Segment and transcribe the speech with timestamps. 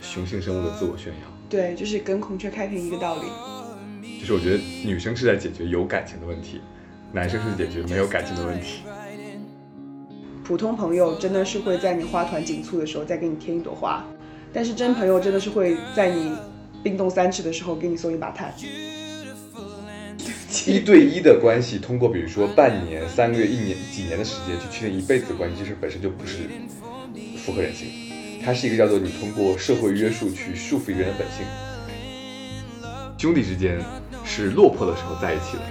[0.00, 1.28] 雄性生物的自我炫耀。
[1.48, 3.22] 对，就是跟孔雀开屏一个道理。
[4.20, 6.60] 就是我觉得女生是在解决有感情的问题，
[7.12, 8.82] 男生是解决没有感情的问题。
[10.42, 14.04] 普通朋友真的是会在你花团锦簇的时候再给你添一朵花，
[14.52, 16.32] 但是真朋友真的是会在你
[16.82, 18.54] 冰冻三尺的时候给你送一把炭。
[20.66, 26.48] 一对一的关系，通过比如说半年、三个月、一年、几年的时间去确定一辈子的关系，其实本身就不是
[27.36, 27.88] 符合人性。
[28.46, 31.44] 它是一个叫做你通过社会约束去束缚一个人的本性。
[33.18, 33.80] 兄弟之间
[34.24, 35.62] 是落魄的时候在一起的，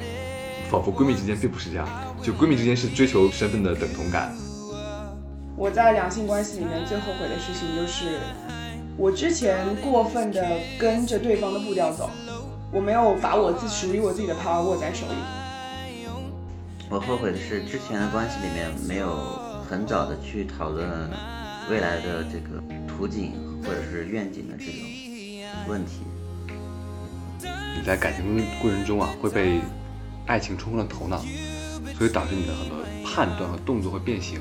[0.69, 1.87] 仿佛闺蜜之间并不是这样。
[2.21, 4.35] 就闺蜜之间是追求身份的等同感。
[5.55, 8.19] 我在两性关系里面最后悔的事情就是，
[8.97, 10.45] 我之前过分的
[10.77, 12.09] 跟着对方的步调走，
[12.73, 15.15] 我没有把我自属于我自己的 power 握在手里。
[16.89, 19.15] 我后悔的是之前的关系里面没有
[19.65, 20.85] 很早的去讨论
[21.69, 23.33] 未来的这个图景
[23.63, 24.73] 或者是愿景的这种
[25.67, 26.03] 问题。
[27.41, 29.59] 你在感情过程中啊会被
[30.25, 31.17] 爱情冲昏了头脑，
[31.97, 34.39] 所以导致你的很多判断和动作会变形。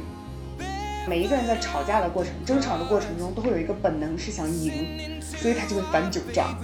[1.07, 6.59] 每一个人在吵架的过程、争吵的过程中，都会有一个本能是想赢，所以他就会翻旧账。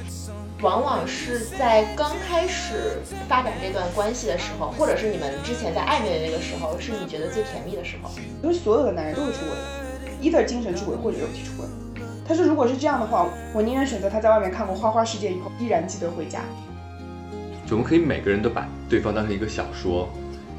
[0.62, 8.10] 往往是在刚开始发展这段关系的时候，或者是你们之前在暧昧的那个时候，是你觉得最甜蜜的时候。
[8.42, 9.54] 因为所有的男人都是出轨
[10.20, 11.66] ，either 精神出轨或者肉体出轨。
[12.26, 16.40] 他说，如果是这样的话，我宁愿选择他在外面看过花花世界以后，依然记得回家。
[17.66, 20.08] 就我们可以每个人都把对方当成一个小说，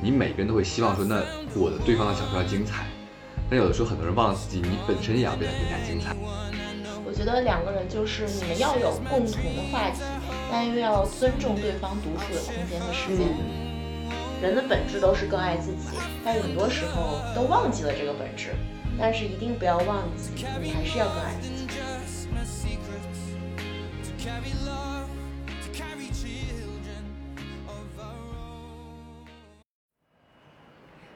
[0.02, 1.22] 你每个人都会希望说，那
[1.56, 2.86] 我的对方的小说要精彩。
[3.50, 6.16] 但有的时候，很多人忘了自己，你本身也要变得更加精彩。
[7.06, 10.02] 我觉得两个人就是你们要有共同的话题，
[10.50, 13.28] 但又要尊重对方独处的空间和时间。
[14.42, 18.52] 人的本质都是更爱自己，但很多时候都忘记了这个本质。
[19.00, 21.62] 但是一定不要忘记，你还是要更爱自己。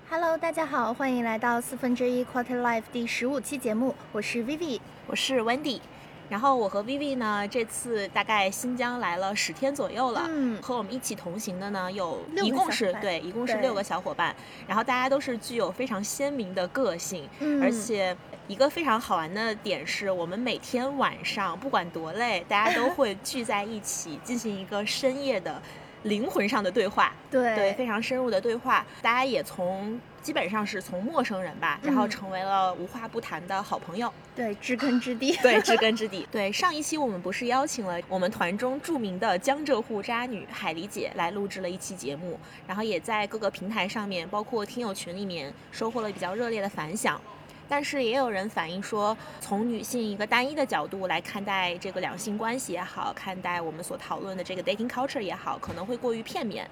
[0.10, 5.82] Hello，大家好，欢迎来到四分之一 Quarter Life 第十五期节目，我是 Vivi，我是 Wendy，
[6.30, 14.36] 然后我和 Vivi 呢，这次大概新疆来了十天左右了，嗯，和我们一起同行的呢有一共是对，一共是六个小伙伴，
[14.68, 17.30] 然后大家都是具有非常鲜明的个性，
[17.62, 18.16] 而且
[18.48, 25.62] 一个非常好玩的点是我们每天晚上不管多累，大家都会 聚在一起进行一个深夜的。
[26.04, 36.28] 灵魂上的对话，对对，非常深入的对话，大家也从基本上是从陌生人吧，然后成为了无话不谈的好朋友，对，知根知底，对，知根知底。
[36.34, 47.22] 对，上一期我们不是邀请了我们团中著名的江浙沪渣女海狸姐来录制了一期节目，然后也在各个平台上面，包括听友群里面收获了比较热烈的反响。
[47.70, 56.68] 但是也有人反映说，从女性一个单一的角度来看待这个两性关系也好，看待我们所讨论的这个 dating culture 也好，可能会过于片面。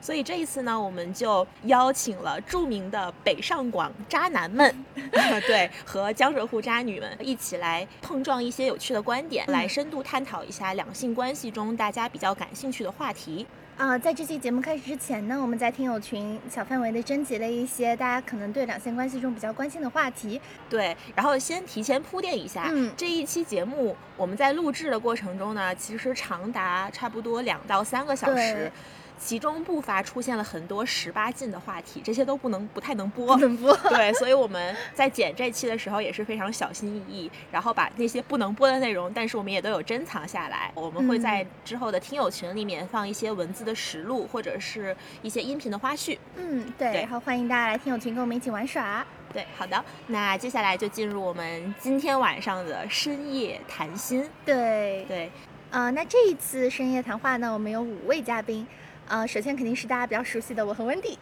[0.00, 4.84] 所以这一次呢，我们就邀请了著名的北上广渣男们，
[5.46, 13.46] 对，和江浙沪渣女们一起来碰撞一些有趣的观点，来深度探讨一下两性关系中大家比较感兴趣的话题。
[13.76, 20.40] 啊，在这期节目开始之前呢，我们在听友群小范围的征集了一些大家可能对两性关系中比较关心的话题。
[20.68, 28.70] 对，然后先提前铺垫一下，嗯，这一期节目我们在录制的过程中呢，其实长达差不多两到三个小时。
[29.18, 33.76] 其中不乏出现了很多十八禁的话题，这些都不能不太能播，不能播。
[33.88, 40.70] 对，所以我们在剪这期的时候也是非常小心翼翼，然后把那些不能播的内容，但是我们也都有珍藏下来。
[40.74, 46.16] 我们会在之后的听友群里面放一些文字的实录，或者是一些音频的花絮。
[46.36, 46.92] 嗯，对。
[46.94, 49.04] 然后欢迎大家来听友群跟我们一起玩耍。
[49.32, 49.84] 对，好的。
[50.06, 54.26] 那接下来就进入我们今天晚上的深夜谈心。
[54.44, 55.30] 对对，
[55.70, 58.66] 呃，那这一次深夜谈话呢，我们有五位嘉宾。
[59.08, 61.18] 呃，首先肯定是大家比较熟悉的我和温迪，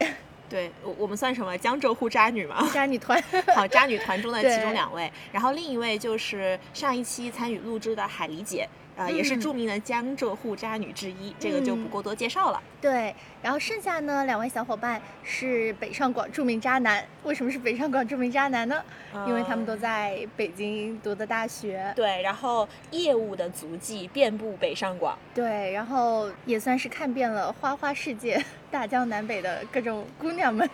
[0.49, 2.69] 对我我们算什么江浙沪渣女嘛？
[2.73, 3.23] 渣女团，
[3.55, 8.69] 好，渣女团中的其中两位，然后另一位就是上一期参与录制的海狸姐。
[8.97, 12.63] 呃，也是著名的江浙沪渣女之一，这个就不过多介绍了。
[12.81, 17.05] 对，然后剩下呢两位小伙伴是北上广著名渣男。
[17.25, 18.83] 为什么是北上广著名渣男呢？
[19.27, 21.93] 因为他们都在北京读的大学。
[21.95, 25.19] 对，然后业务的足迹遍布北上广。
[25.35, 30.69] 对，然后也算是看遍了花花世界、大江南北的各种姑娘们。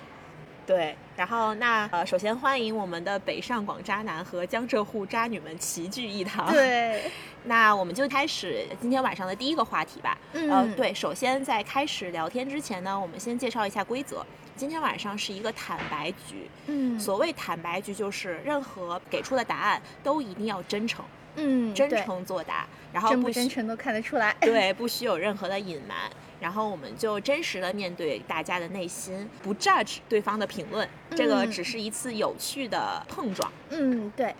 [0.64, 6.52] 对，然后那呃，首先欢迎我们的北上广渣男和江浙沪渣女们齐聚一堂。
[6.52, 7.02] 对，
[7.44, 10.16] 那我们就开始今天晚上的第一个话题吧。
[10.32, 14.24] 嗯呃，对，首先在开始聊天之前呢，我们先介绍一下规则。
[14.54, 16.48] 今天晚上是一个坦白局。
[16.66, 21.04] 嗯所谓坦白局，就是任何给出的答案都一定要真诚，
[21.36, 24.34] 嗯真诚作答，然后真不真诚都看得出来。
[24.40, 25.96] 对，不许有任何的隐瞒。
[26.38, 33.50] 然后我们就真实的面对大家的内心，不 judge 对方的评论，这个嗯只是一次有趣的碰撞。
[33.70, 34.34] 嗯，对，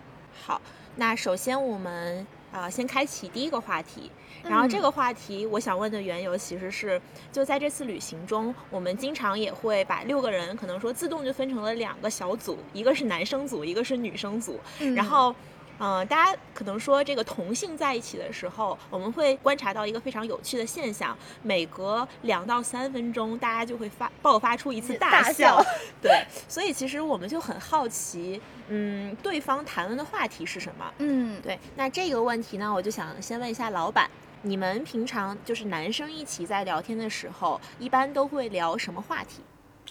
[0.45, 0.61] 好，
[0.97, 4.09] 那首先我们啊、呃先开启第一个话题。
[4.43, 7.01] 然后这嗯个话题，我想问的缘由其实是，
[7.31, 14.59] 就在这次旅行中，我们经常也会把六个人可能说自动就分成了两个小组，一个是男生组，一个是女生组。
[14.79, 15.35] 嗯然后，嗯、
[15.79, 25.23] 大家可能说这个同性在一起的时候，我们会观察到一个非常有趣的现象，每隔两到三分钟，大家就会发爆发出一次大。
[25.33, 25.61] 笑
[26.01, 30.93] 对，所以其实我们就很好奇，嗯，对方谈论的话题是什么？
[30.99, 34.09] 嗯，对，那这个问题呢，我就想先问一下老板，
[34.43, 39.41] 你们平常就是男生一起在聊天的时候，一般都会聊什么话题？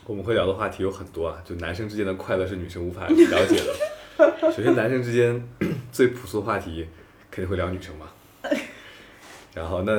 [0.06, 3.74] 我们会聊的话题有很多啊，就男生之间的快乐是女生无法了解的。
[4.40, 5.42] 首先，男生之间
[5.92, 6.88] 最朴素的话题
[7.30, 8.08] 肯定会聊女生嘛。
[9.54, 9.92] 然后那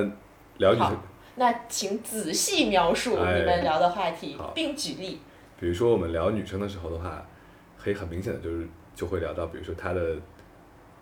[0.57, 0.97] 聊女生，
[1.35, 5.21] 那请仔细描述哎你们聊的话题，好并举例。
[5.59, 7.25] 比如说我们聊女生的时候的话，
[7.81, 10.17] 可以很明显的就是就会聊到，比如说她的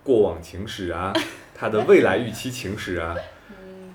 [0.03, 1.13] 过往情史啊，
[1.55, 3.15] 她的未来预期情史啊，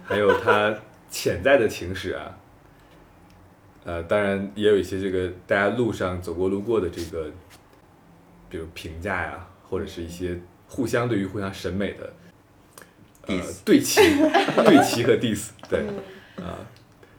[0.04, 0.74] 还有她
[1.10, 2.38] 潜在的情史啊。
[3.84, 7.30] 呃，当然也有一些这个大家路上走过路过的这个，
[8.48, 10.36] 比如评价呀、或者是一些
[10.68, 12.12] 互相对于互相审美的，
[13.26, 14.00] 呃对齐、
[14.64, 15.80] 对齐和 diss，对，
[16.36, 16.58] 啊、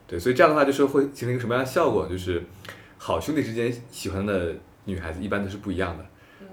[0.08, 2.08] 对，所以这样的话就是会形成一个什么样的效果？
[2.08, 2.44] 就是
[2.98, 4.54] 好兄弟之间喜欢的
[4.86, 6.06] 女孩子一般都是不一样的，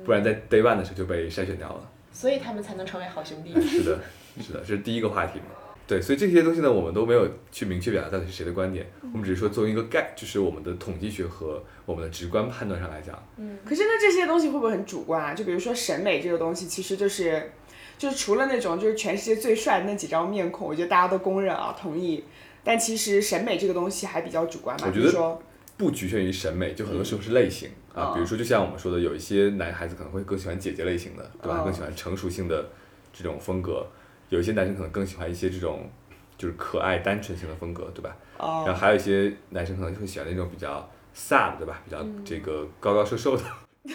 [0.05, 1.91] 不然在 day one 的时候就被筛选掉了。
[2.12, 4.00] 所以他们才能成为好兄弟哎是的，
[4.40, 5.47] 是的，这是第一个话题嘛。
[5.87, 15.35] 对，所以这些东西呢，我们都没有去明确表达到底是谁的观点，我们只是说作为一个概，就是我们的统计学和我们的直观判断上来讲，嗯可是那这些东西会不会很主观啊？
[15.35, 17.53] 就比如说审美这个东西，其实就是，
[17.99, 22.25] 就是除了那种就是全世界最帅的那几张面孔，我觉得大家都公认啊，同意。
[22.67, 25.39] 但其实审美这个东西还比较主观嘛，我觉得说，
[25.77, 28.09] 不局限于审美，就很多时候是类型、啊。
[28.09, 31.59] 哦比如说，就像我们说的，有一些男孩子可能会更喜欢姐姐类型的，对吧？
[31.61, 32.71] 哦更喜欢成熟性的
[33.13, 33.87] 这种风格；
[34.29, 35.91] 有一些男生可能更喜欢一些这种
[36.37, 38.17] 就是可爱单纯型的风格，对吧？
[38.38, 41.81] 哦、然后还有一些男生可能会喜欢那种比较飒的，对吧？
[41.85, 43.43] 比较这个高高瘦瘦的。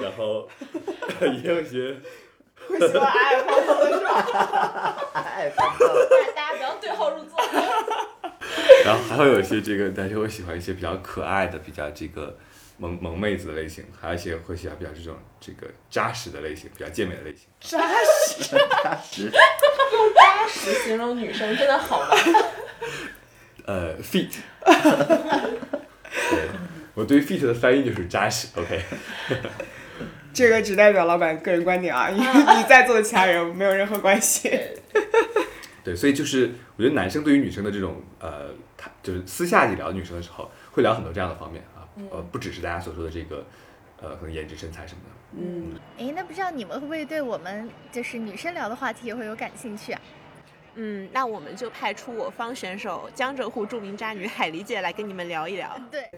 [0.00, 0.48] 然后
[1.20, 1.94] 也有一些
[2.68, 4.96] 会喜欢矮矮胖胖的是吧？
[5.14, 7.36] 哎，烦躁了大家不要对号入座。
[8.84, 12.36] 然后还会有一些这个男生会喜欢一些比较可爱的、比较这个
[12.78, 17.48] 萌萌妹子的类型，还有一些会喜欢比较这种这个扎实的类型，比较健美的类型。
[17.60, 18.56] 扎实。
[18.82, 19.30] 扎实。
[19.30, 22.08] 扎实形容女生真的好吗？
[23.66, 24.30] 呃，fit。
[26.30, 26.48] 对，
[26.94, 28.48] 我对于 fit 的翻译就是扎实。
[28.56, 28.82] OK，
[30.32, 34.50] 这个只代表老板个人观点啊，与你在座的其他人没有任何关系。
[35.84, 41.77] 对，所以就是我觉得男生对于女生的这种呃，他就是私下里聊女生的时候，会聊很多这样的方面啊，
[42.10, 43.44] 呃，不只是大家所说的这个
[44.00, 45.10] 呃，可能颜值、身材什么的。
[45.36, 50.00] 嗯，哎，那不知道你们会不会对我们就是女生聊的话题也会有感兴趣啊？
[50.74, 55.76] 嗯，那我们就派出我方选手江浙沪著名渣女海狸姐来跟你们聊一聊。
[55.90, 56.08] 对，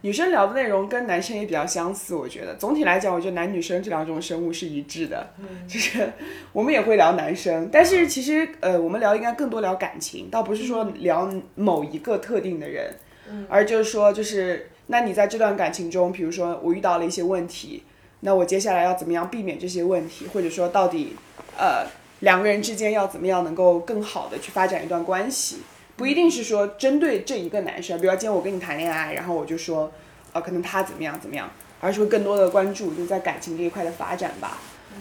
[0.00, 6.12] 女生聊的内容跟男生也比较相似，我觉得总体来讲，我觉得男女生这两种生物是一致的，嗯 就是
[6.52, 12.92] 我们也会聊男生，但是其实呃，我们聊应该更多聊感情，倒不是说聊某一个特定的人，
[13.30, 17.84] 嗯而就是说就是那你在这段感情中，比如说我遇到了一些问题，
[18.20, 21.14] 那我接下来要怎么样避免这些问题，或者说到底
[21.56, 21.86] 呃
[22.20, 25.58] 两个人之间要怎么样能够更好的去发展一段关系。
[25.96, 29.92] 不一定是说针对这一个男生，比如说今天我跟你谈恋爱，然后我就说，
[30.32, 34.58] 呃，可能他怎么样怎么样，而是会更多的关注就在感情这一块的发展吧。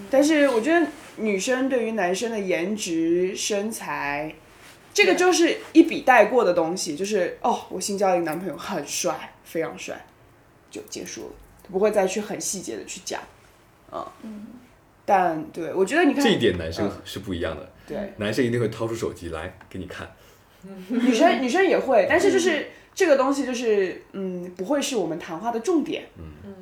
[0.10, 4.34] 但是我觉得女生对于男生的颜值、身材，
[4.94, 10.06] 这个就是一笔带过的东西，就是哦，我新交了一个男朋友，很帅，非常帅，
[10.70, 11.32] 就结束了，
[11.72, 13.22] 不会再去很细节的去讲，
[14.22, 14.46] 嗯，
[15.06, 18.14] 但对我觉得你看这一点男生嗯是不一样的，对。
[18.18, 20.12] 男生一定会掏出手机来给你看。
[20.90, 26.10] 女生女生也会，但是就是这个东西就是嗯，不会是我们谈话的重点，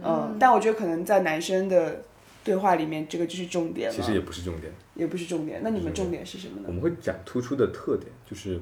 [0.03, 2.03] 嗯但我觉得可能在男生的
[2.43, 5.61] 对话里面，这个就是重点了，其实也不是重点，也不是重点。
[5.63, 6.65] 那你们重点是什么呢？
[6.67, 8.59] 我们会讲突出的特点，就是，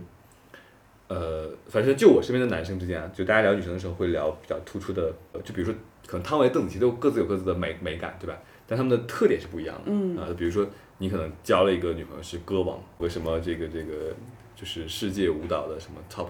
[1.13, 5.75] 呃，反正就我身边的男生之间啊，就大家聊女生的时候会聊比较突出的，呃就比如说
[6.07, 8.37] 可能汤唯、邓紫棋都各自有各自的美美感，对吧？
[8.65, 9.83] 但他们的特点是不一样的。
[9.85, 10.65] 嗯啊、比如说
[10.97, 14.13] 你可能交了一个女朋友是歌王，为什么这个这个
[14.55, 16.29] 就是世界舞蹈的什么 top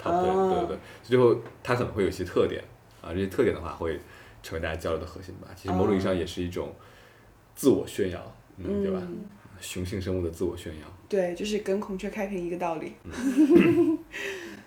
[0.00, 2.62] top 对哦对对对，最后他可能会有一些特点
[3.00, 3.98] 啊，这些特点的话会
[4.42, 5.48] 成为大家交流的核心吧。
[5.56, 6.74] 其实某种意义上也是一种
[7.54, 9.00] 自我炫耀，嗯，对吧？
[9.02, 9.24] 嗯
[9.60, 10.86] 雄性生物的自我炫耀。
[11.12, 12.94] 对，就是跟孔雀开屏一个道理。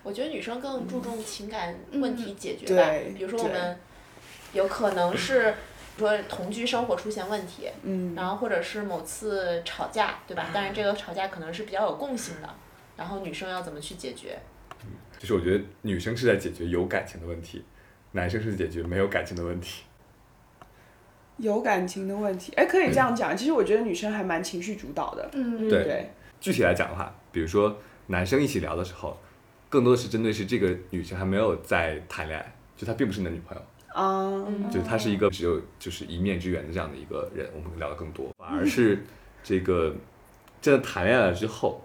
[0.04, 3.76] 我觉得女生更注重情感问题解决嗯吧，对比如说我们
[4.54, 5.56] 有可能是
[5.98, 10.52] 说同居生活出现问题，嗯，然后或者是某次吵架，对吧？
[10.54, 12.50] 当然这个吵架可能是比较有共性的，
[12.96, 14.38] 然后女生要怎么去解决？
[15.18, 17.66] 就是我觉得女生是在解决有感情的问题，
[18.12, 19.82] 男生是解决没有感情的问题。
[21.38, 23.36] 有感情的问题，哎，可以这样讲。
[23.36, 25.30] 其实我觉得女生还蛮情绪主导的。
[25.34, 26.12] 嗯，对对，
[26.46, 27.76] 具体来讲的话，比如说
[28.06, 29.18] 男生一起聊的时候，
[29.68, 38.30] 更多的是针对是这个女生还没有在谈恋爱，就她并不是你的女朋友，啊，就是她是一个只有就是一面之缘的这样的一个人，我们会聊的更多。
[38.38, 39.04] 反而是
[39.44, 39.96] 这个
[40.62, 41.84] 真的谈恋爱了之后，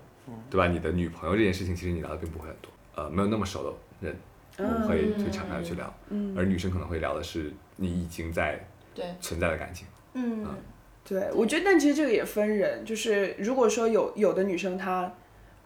[0.51, 0.69] 对吧？
[0.69, 4.15] 你的女朋友这件事情，其实你聊的并不会很多，呃，没有那么熟的人，
[4.59, 6.35] 我们会去敞开地去聊，嗯。
[6.37, 8.63] 而女生可能会聊的是你已经在
[8.95, 9.87] 对，存在的感情。
[10.13, 10.47] 嗯，
[11.11, 15.13] 对，我觉得，但其实这个也分人，就是如果说有有的女生她，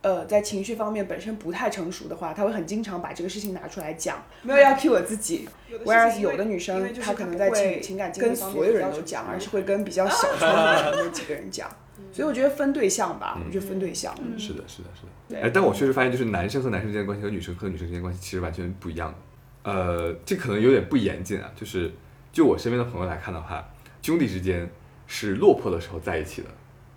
[0.01, 5.47] 呃，在情绪方面本身不太成熟的话，她会很经常把这个事情拿出来讲，没有要 cue 我自己。
[5.85, 11.69] whereas 有的女生她可能在情情感跟所有人都讲，而是会跟比较小圈子的那几个人讲。
[12.11, 14.15] 所以我觉得分对象吧，我觉得分对象。
[14.21, 15.09] 嗯是的，是的，是的。
[15.29, 19.71] 对哎，但我确实发现，就是男生和男生之间的关系和女生和女生之间的关系其实完全不一样的。
[19.71, 21.91] 呃，这可能有点不严谨啊，就是
[22.33, 23.69] 就我身边的朋友来看的话，
[24.03, 24.69] 兄弟之间
[25.07, 26.49] 是落魄的时候在一起的，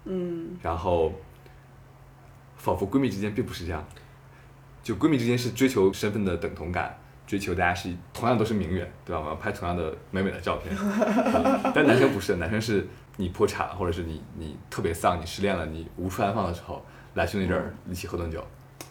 [0.05, 1.13] 嗯，然后
[2.55, 3.85] 仿佛闺蜜之间并不是这样，
[4.81, 9.21] 就闺蜜之间是追求身份的等同感，追求大家是同样都是名媛，对吧？
[9.21, 12.87] 我要拍同样的美美的照片，啊但男生不是，男生是
[13.17, 16.85] 你破产了，或者是你你特别丧，你失恋了，你无处安放的时候，
[17.15, 18.45] 来兄弟这儿一起喝顿酒。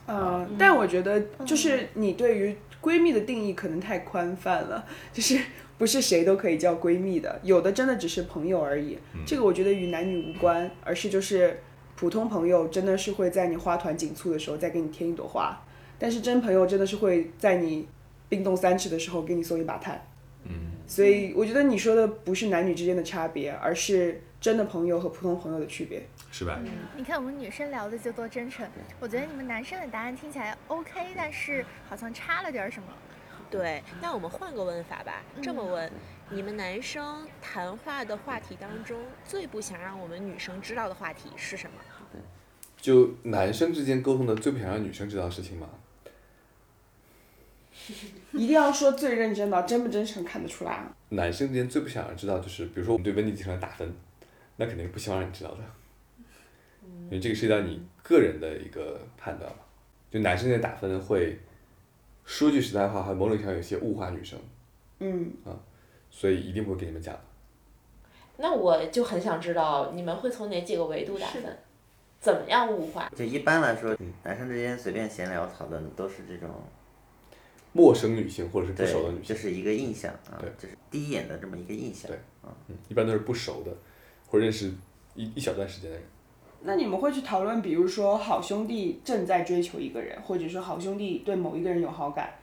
[0.07, 5.39] 呃，但我觉得就是你对于闺蜜的定义可能太宽泛了，就是
[5.77, 8.97] 不是谁都可以叫闺蜜的，有的真的只是朋友而已。
[9.27, 11.61] 这个我觉得与男女无关，而是就是
[11.97, 15.61] 普通朋友真的是会在你花团锦簇的时候再给你添一朵花，
[15.99, 17.89] 但是真朋友真的是会在你
[18.29, 20.01] 冰冻三尺的时候给你送一把炭。
[20.45, 26.07] 嗯，所以我觉得你说的不是男女之间的差别，而是真的朋友和普通朋友的区别。
[26.31, 26.61] 是吧？
[26.95, 28.65] 你看我们女生聊的就多真诚，
[29.01, 32.89] 我觉得你们男生的答案听起来 OK，但是好像差了点儿什么。
[33.51, 35.93] 对，那我们换个问法吧，这么嗯问：
[36.31, 42.21] 你们男生谈话的话题当中，最不想让我们女生知道的话题是什么？
[42.77, 45.69] 就男生之间沟通的最不想让女生知道的事情吗。
[48.33, 50.95] 一定要说最认真的，真不真诚看得出来啊。
[51.09, 53.95] 男生之间最不想知道，就是比如说我们对温迪进行了打分，
[54.57, 55.59] 那肯定不希望让你知道的，
[57.05, 59.59] 因为这个涉及到你个人的一个判断嘛。
[60.11, 61.39] 就男生之间打分会，
[62.25, 64.39] 说句实在话，还某种程度上有些物化女生，
[65.01, 65.33] 嗯，
[66.11, 67.21] 所以一定不会给你们讲的。
[68.39, 71.45] 那我就很想知道你们会从哪几个维度打分？
[72.19, 73.11] 怎么样物化？
[73.15, 76.51] 就一般来说，男生之间随便闲聊讨论的都是这种，
[77.73, 82.19] 陌生女性或者是不熟的女，性，就是一个印象啊对，就是第一眼的这么一个印象对。
[82.45, 83.71] 嗯，一般都是不熟的，
[84.27, 84.73] 或认识
[85.15, 86.05] 一一小段时间的人。
[86.63, 92.35] 那你们会去讨论，比如说好兄弟正在追求一个人，或者说好兄弟对某一个人有好感，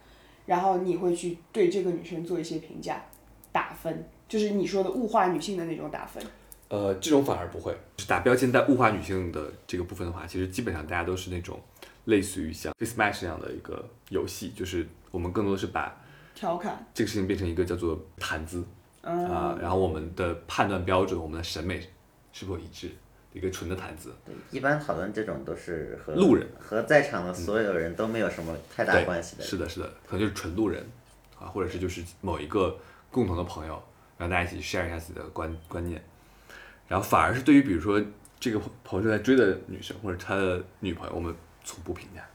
[0.45, 3.03] 然后你会去对这个女生做一些评价，
[3.51, 6.23] 打分，就是你说的物化女性的那种打分。
[6.69, 11.59] 呃，这种反而不会，就是打标签在物化女性的这个部分的话，其实基本上大家都是那种
[12.05, 16.01] 类似于像 Face Match 那样的一个游戏，就是我们更多的是把
[16.33, 18.63] 调侃，这个事情变成一个叫做谈资
[19.03, 21.79] 嗯，啊、然后我们的判断标准、我们的审美
[22.31, 22.89] 是否一致，
[23.33, 24.13] 一个纯的谈资。
[24.25, 26.47] 对，一般讨论这种都是和路人。
[26.57, 29.43] 和在场的所有人都没有什么太大，关系的。
[29.43, 30.83] 是的，是的，可能就是纯路人
[31.37, 32.77] 啊，或者是就是某一个
[33.11, 33.81] 共同的朋友，
[34.17, 36.01] 让大家一起 share 一下自己的观观念，
[36.87, 38.01] 然后反而是对于比如说
[38.39, 42.25] 这个朋友正在追的女生或者他的女朋友，我们从不评价，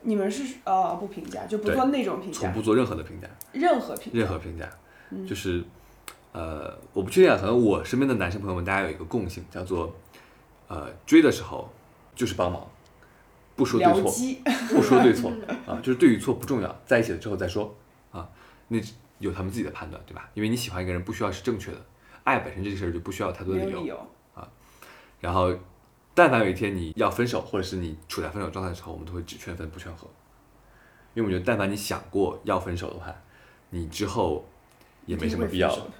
[0.00, 4.68] 你们是呃不评价，就不做那种评价，从不做任何的评价，任何评价，任何评价，
[5.26, 5.62] 就是
[6.32, 9.94] 呃，我不确定啊，可能我身边的男生朋友们，大家有一个共性，叫做
[10.68, 11.70] 呃追的时候
[12.14, 12.66] 就是帮忙，
[13.54, 14.12] 不说对错，
[14.74, 15.30] 不说对错
[15.66, 17.74] 啊，就是对与错不重要，在一起了之后再说
[18.10, 18.28] 啊，
[18.68, 18.78] 那
[19.18, 20.28] 有他们自己的判断，对吧？
[20.34, 21.78] 因为你喜欢一个人，不需要是正确的，
[22.24, 23.70] 爱本身这个事儿就不需要太多的理由。
[23.70, 24.08] 没有理由，
[25.20, 25.54] 然后，
[26.14, 30.08] 但凡有一天你要分手，或者是你处在分手状态的时候，我们都会只劝分不劝和。
[31.14, 33.14] 因为我觉得但凡你想过要分手的话，
[33.70, 34.44] 你之后
[35.06, 35.92] 也没什么必要了。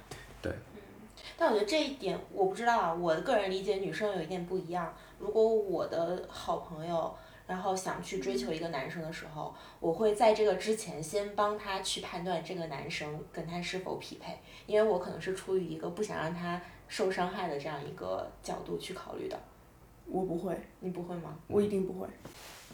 [1.35, 4.93] 但我觉得这一点我不知道啊，我的个人理解女生有一点不一样。
[5.19, 7.13] 如果我的好朋友，
[7.47, 19.37] 然后想去追求一个男生的时候，我会在这个之前先帮他去判断这个男生跟他是否匹配，因为我可能是出于一个不想让他受伤害的这样一个角度去考虑的。
[20.05, 21.35] 我不会，你不会吗？
[21.47, 22.07] 我一定不会，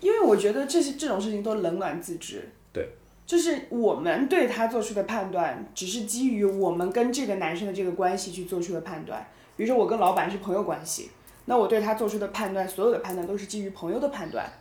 [0.01, 2.48] 因为我觉得这些这种事情都冷暖自知。
[2.71, 2.89] 对。
[3.29, 9.24] 就是我们对他做出的判断，只是基于我们跟这个男生的这个关系去做出的判断。
[9.55, 11.12] 比如说我跟老板是朋友关系，
[11.45, 14.51] 那我对他做出的判断，所有的判断都是基于朋友的判断。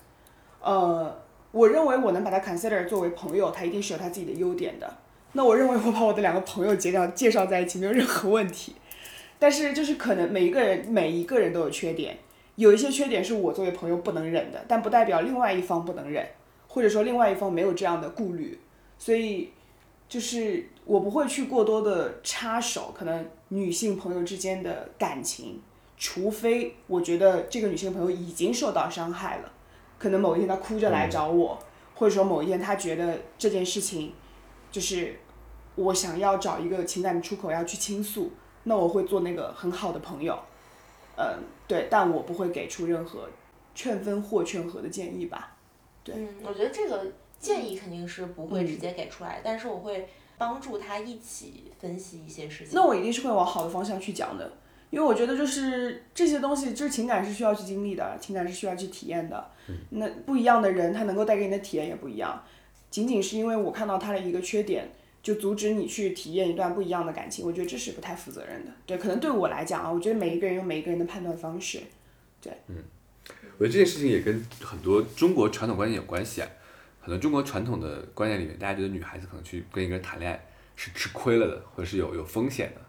[0.60, 1.18] 呃，
[1.50, 4.98] 我认为我能把他 consider 作为朋友，他一定是有他自己的优点的。
[5.32, 8.74] 那我认为我把我的两个朋友介绍介绍在一起没有任何问题。
[9.38, 12.18] 但是就是可能每一个人每一个人都有缺点，
[12.56, 16.26] 有一些缺点是我作为朋友不能忍的，但不代表另外一方不能忍。
[16.68, 18.60] 或者说另外一方没有这样的顾虑，
[18.98, 19.50] 所以
[20.08, 25.60] 就是我不会去过多的插手可能女性朋友之间的感情，
[25.96, 29.52] 除非我觉得这个女性朋友已经受到伤害了，
[29.98, 31.58] 可能某一天她哭着来找我，
[31.94, 34.12] 或者说某一天她觉得这件事情
[34.70, 35.18] 就是
[35.74, 38.30] 我想要找一个情感的出口要去倾诉，
[38.64, 40.38] 那我会做那个很好的朋友，
[41.16, 43.28] 嗯，对，但我不会给出任何
[43.74, 45.56] 劝分或劝和的建议吧。
[46.16, 52.72] 嗯，我觉得这个建议肯定是不会直接给出来，但是我会帮助他一起分析一些事情。
[52.74, 54.52] 那我一定是会往好的方向去讲的，
[54.90, 59.50] 因为我觉得就是这些东西，就是情感是需要去经历的，情感是需要去体验的。
[59.90, 62.42] 那不一样的人，他能够带给你的体验也不一样。
[62.90, 64.88] 仅仅是因为我看到他的一个缺点，
[65.22, 68.72] 就阻止你去体验一段不一样的感情，我觉得这是不太负责任的。
[68.86, 71.80] 对，可能对我来讲啊，我觉得每一个人有每一个人的判断方式。
[72.40, 72.76] 对，嗯。
[73.58, 76.48] 我觉得这件事情也跟很多中国传统观念有关系啊。
[77.00, 80.46] 很多中国传统的观念里面，大家觉得女孩子可能去跟一个人谈恋爱
[80.76, 82.80] 是吃亏了的，或者是有有风险的。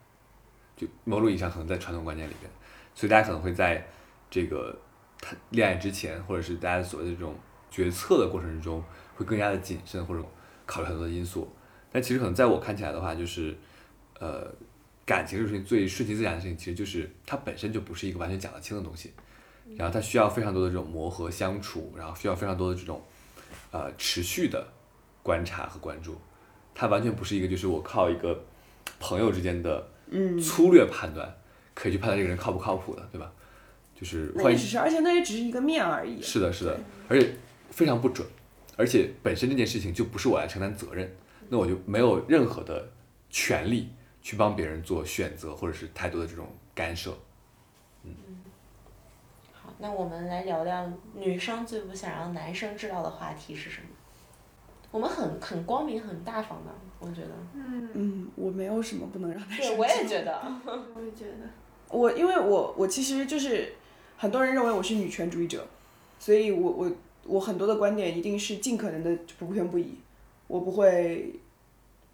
[0.76, 2.52] 就某种意义上，可能在传统观念里面，
[2.94, 3.86] 所以大家可能会在
[4.30, 4.78] 这个
[5.20, 7.36] 谈恋爱之前，或者是大家所谓的这种
[7.72, 8.84] 决策的过程之中，
[9.16, 10.24] 会更加的谨慎，或者
[10.66, 11.52] 考虑很多的因素。
[11.92, 13.58] 但其实可能在我看起来的话，就是
[14.20, 14.54] 呃，
[15.06, 19.14] 感情这事情最顺其自然的事情，其实就是它本身就不是一个完全讲得清的东西。
[19.78, 23.02] 然后它需要非常多的这种磨合相处，然后需要非常多的这种，
[23.72, 24.68] 呃，持续的
[25.24, 26.18] 观察和关注。
[26.76, 28.44] 它完全不是一个就是我靠一个
[29.00, 29.88] 朋友之间的
[30.42, 31.34] 粗略判断，
[31.74, 33.32] 可以去判断这个人靠不靠谱的，对吧？
[33.96, 36.22] 就是那也只是，而且那也只是一个面而已。
[36.22, 36.80] 是的，是的，
[37.10, 37.36] 而且
[37.70, 38.26] 非常不准，
[38.78, 41.14] 而且本身这件事情就不是我来承担责任，
[41.50, 42.90] 那我就没有任何的
[43.30, 43.90] 权利
[44.22, 47.14] 去帮别人做选择或者是太多的这种干涉。
[49.82, 53.88] 那我们来聊聊女生最不想让男生知道的话题是什么？
[54.92, 57.30] 我们很很光明很大方的，我觉得。
[57.54, 59.68] 嗯嗯，我没有什么不能让男生。
[59.68, 60.42] 对， 我也觉得。
[60.66, 61.48] 我也觉得。
[61.90, 63.74] 我因为我我其实就是
[64.18, 65.66] 很多人认为我是女权主义者，
[66.20, 66.92] 所以我我
[67.26, 69.98] 我很多的观点一定是尽可能的不偏不倚，
[70.48, 71.40] 我不会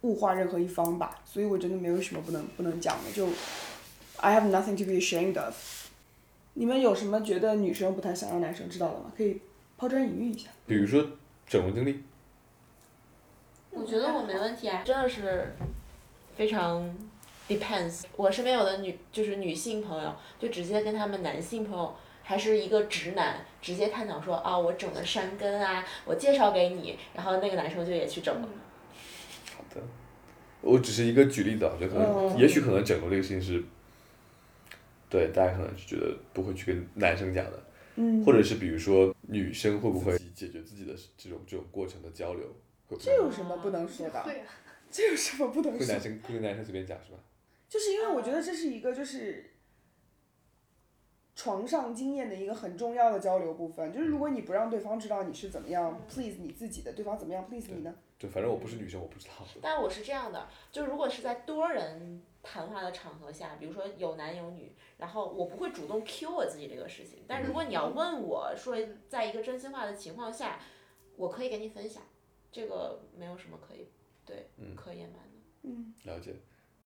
[0.02, 3.26] 物化任何一方吧，所以我真的没有什么不能不能讲的，就
[4.18, 5.54] I have nothing to be ashamed of。
[6.58, 9.12] 你们有什么觉得女生不太想让男生知道的吗？
[9.14, 9.38] 可以
[9.76, 10.48] 抛砖引玉一下。
[10.66, 11.06] 比如说
[11.46, 12.02] 整容经历。
[13.70, 15.54] 我觉得我没问题啊，真的是
[16.34, 16.82] 非常
[17.46, 18.04] depends。
[18.16, 28.48] 我身边有的女就是女性朋友，就直接跟他们男性朋友，还是一个直男，直接探讨说啊，我整了山根啊，我介绍给你，然后那个男生就也去整了。
[29.54, 29.82] 好的，
[30.62, 33.62] 我只是一个举例子，我觉得可能，也许可能整容这个事情是。
[35.08, 37.62] 对，大家可能就觉得不会去跟男生讲的，
[37.96, 42.44] 嗯或者是比如说女生会不会解决自己的这种这种过程的交流？
[43.00, 44.24] 这有什么不能说的？
[44.90, 45.78] 这有什么不能说？
[45.78, 47.18] 跟男生跟男生随便讲是吧？
[47.68, 49.50] 就是因为我觉得这是一个就是
[51.34, 53.92] 床上经验的一个很重要的交流部分。
[53.92, 57.92] 就是如果你不让对方知道你是怎么样 please 你自己的，对方怎么样 please 你呢？
[58.18, 59.32] 对，反正我不是女生，我不知道。
[59.60, 64.74] 但我是这样的，就如果是在多人谈话的场合下，比如说有男有女。
[64.98, 68.74] 然后我不会主动 Q 我自己这个事情，但如果你要问我说，
[69.08, 70.58] 在一个真心话的情况下，
[71.16, 72.02] 我可以给你分享，
[72.50, 73.90] 这个没有什么可以
[74.24, 75.38] 对可隐瞒的。
[75.64, 76.36] 嗯，了解。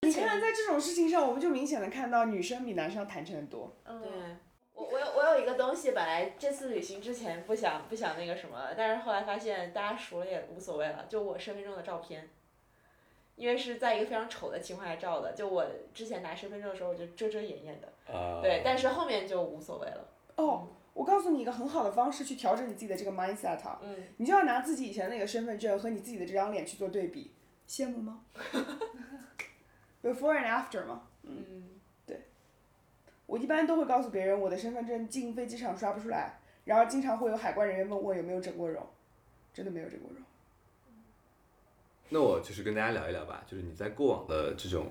[0.03, 3.77] 你看，在这种事情上，我们就明显的看到女生比男生要坦诚的多。
[3.85, 4.37] 对，
[4.73, 12.29] 我我有我有一个东西，本来这次旅行之前不想不想那个什么，但是后来发现大家熟了也无所谓了，就我身份证的照片。
[13.41, 17.91] 因为是在一个非常丑的情况下照的，就我之前拿身份证的时候我就遮遮掩掩的，
[18.43, 20.07] 对，但是后面就无所谓了。
[20.37, 27.33] 哦，我告诉你一个很好的方式去调整你自己的这个 mindset 啊，嗯，你就要拿自己以前那个身份证和你自己的这张脸去做对比，
[27.67, 28.21] 羡慕吗？
[30.03, 32.27] Before and after 嘛，嗯，对
[33.25, 38.87] 我一般都会告诉别人我的身份证进飞机场刷不出来，然后经常会有海关人员问我有没有整过容，
[39.55, 40.21] 真的没有整过容。
[42.11, 44.87] 那我就是跟大家聊一聊吧，就是你在过往的这种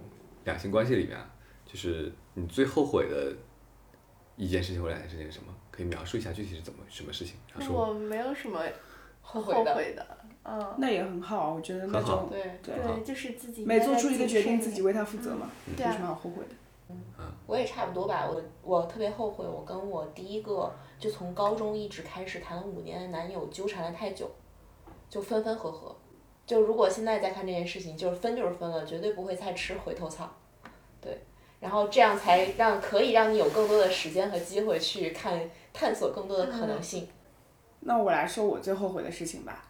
[0.46, 1.30] 两性关系里面啊，
[1.66, 3.36] 就是你最后悔的
[4.36, 5.54] 一件事情或两件事情是什么？
[5.70, 7.36] 可以描述一下具体是怎么什么事情？
[7.54, 8.62] 然后说我没有什么
[9.22, 10.06] 后悔的悔的，
[10.44, 16.56] 嗯，那也很好，我觉得那种对，对对，就是自己每做出一个决定，自己为他负责嘛，对啊有什么好后悔的？
[16.90, 16.98] 嗯
[17.46, 24.30] 我也差不多吧，我我特别后悔，我跟我第一个就从高中一直开始谈了五年的男友纠缠了太久，
[25.10, 25.96] 就分分合合。
[26.50, 30.36] 就如果现在再看这件事情，就是分就是分了，绝对不会再吃回头草。
[31.00, 31.16] 对，
[31.60, 35.40] 然后这样才让可以让你有更多的时间和机会去看
[35.72, 37.08] 探索更多的可能性。
[37.82, 39.64] 那我来说我最后悔的事情吧。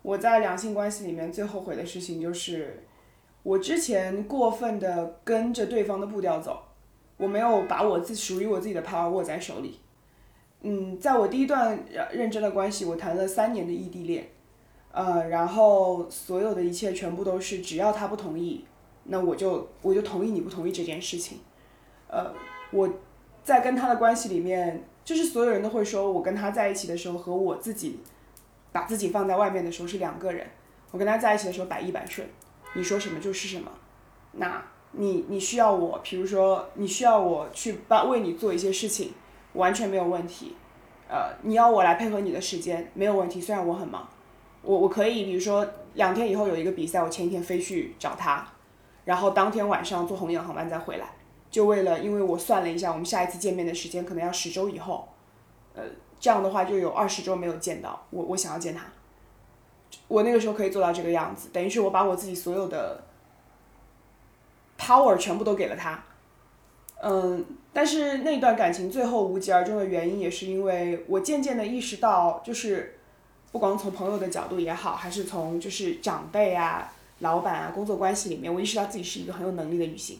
[0.00, 2.82] 我在两性关系里面最后悔的事情就是，
[3.42, 6.58] 我之前过分的跟着对方的步调走，
[7.18, 9.78] 我没有把我自属于我自己的 power 握在手里。
[10.62, 11.78] 嗯，在我第一段
[12.10, 14.26] 认真的关系，我谈了三年的异地恋，
[14.92, 18.64] 呃，然后所有的一切全部都是只要他不同意，
[19.04, 21.38] 那我就我就同意你不同意这件事情。
[22.08, 22.32] 呃，
[22.70, 22.88] 我
[23.42, 28.00] 在跟他的关系里面，就是所有人都会说我跟他在一起的时候和我自己
[28.70, 30.46] 把自己放在外面的时候是两个人。
[30.90, 32.28] 我跟他在一起的时候百依百顺，
[32.74, 33.72] 你说什么就是什么。
[34.32, 39.12] 那你你需要我，比如说你需要我去帮为你做一些事情，
[39.54, 40.54] 完全没有问题。
[41.08, 43.40] 呃，你要我来配合你的时间，没有问题。
[43.40, 44.06] 虽然我很忙，
[44.62, 48.46] 我我可以，比如说两天以后有一个比赛，我前一天飞去找他，
[49.04, 51.08] 然后当天晚上坐红眼航班再回来，
[51.50, 55.08] 就为了，因为我算了一下，我们下一次见面的时间可能要十周以后，
[55.74, 55.82] 呃，
[56.20, 58.84] 这样的话就有二十周没有见到我，我想要见他，
[60.06, 63.02] 我那个时候可以做到这个样子，等于是我把我自己所有的
[64.78, 66.04] power 全部都给了他，
[67.02, 73.00] 嗯，但是那段感情最后无疾而终的原因，也是因为我渐渐的意识到，就是
[73.52, 80.18] 不光从朋友的角度也好，还是从就是长辈啊、老板啊、工作关系里面，我意识到自己是一个很有能力的女性。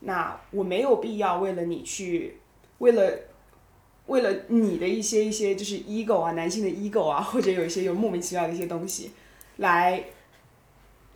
[0.00, 2.38] 那我没有必要为了你去，
[2.78, 3.18] 为了
[4.06, 9.12] 为了你的一些一些就是 ego 啊，男性的 ego 啊，或者有一些有莫名其妙的一些东西，
[9.58, 10.04] 来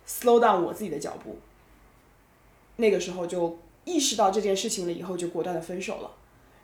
[0.07, 1.37] slow down 我自己的脚步。
[2.77, 6.11] 那个时候就意识到这件事情了以后，就果断的分手了。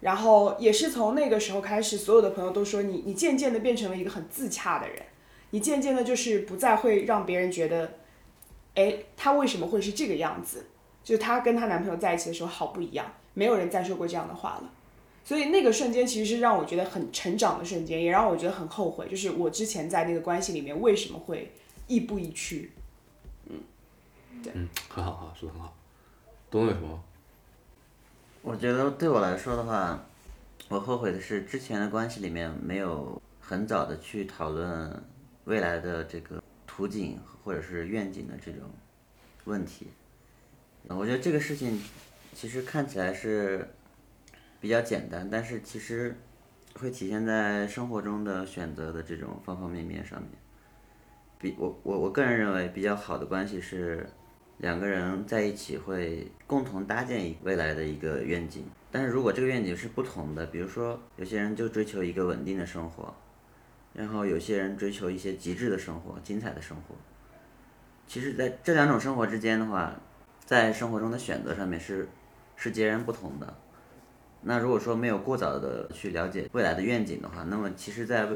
[0.01, 5.01] 然后也是从那个时候开始，所有的朋友都说你，你渐渐的变成了一个很自洽的人，
[5.51, 7.93] 你渐渐的就是不再会让别人觉得，
[8.75, 10.67] 哎，他为什么会是这个样子？
[11.03, 13.05] 就她跟她男朋友在一起的时候好不一样，
[13.35, 14.71] 没有人再说过这样的话了。
[15.23, 21.51] 所以那个瞬间其实是让我觉得很成长的瞬间，也让我觉得很后悔，就是我之前在那个关系里面为什么会
[21.87, 22.71] 亦步亦趋。
[23.47, 23.59] 嗯，
[24.43, 25.73] 对，嗯很好，好，说的很好。
[26.49, 27.03] 东东有什么？
[28.47, 30.05] 我觉得对我来说的话，
[30.69, 35.03] 我后悔的是之前的关系里面没有很早的去讨论
[35.45, 38.69] 未来的这个图景或者是愿景的这种
[39.45, 39.87] 问题。
[40.89, 41.81] 我觉得这个事情
[42.35, 43.67] 其实看起来是
[44.61, 46.15] 比较简单，但是其实
[46.75, 50.29] 会体现在生活中的选择的这种方方面面上面。
[51.39, 54.07] 比我我我个人认为比较好的关系是
[54.57, 63.13] 两个人在一起会共同搭建一未来的一个愿景，但是如果这个愿景是不同的，比如说有些人就追求一个稳定的生活，
[63.93, 66.95] 然后有些人追求一些极致的生活、精彩的生活。
[68.07, 69.93] 其实，在这两种生活之间的话，
[70.45, 72.07] 在生活中的选择上面是
[72.55, 73.53] 是截然不同的。
[74.41, 78.27] 那如果说没有过早的去了解未来的愿景的话，那么其实在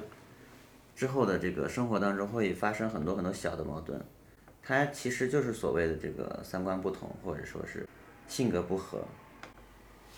[0.95, 4.03] 之后的这个生活当中会发生很多很多小的矛盾，
[4.69, 7.89] 它其实就是所谓的这个三观不同，或者说是
[8.27, 9.03] 性格不合。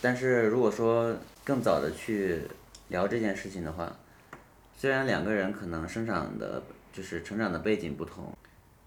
[0.01, 2.41] 但是如果说更早的去
[2.89, 3.95] 聊这件事情的话，
[4.75, 6.61] 虽然两个人可能生长的
[6.91, 8.37] 就是成长的背景不同，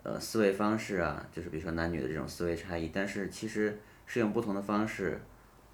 [0.03, 5.19] 呃，思维方式啊，就是比如说男女的这种思维差异，但是其实是用不同的方式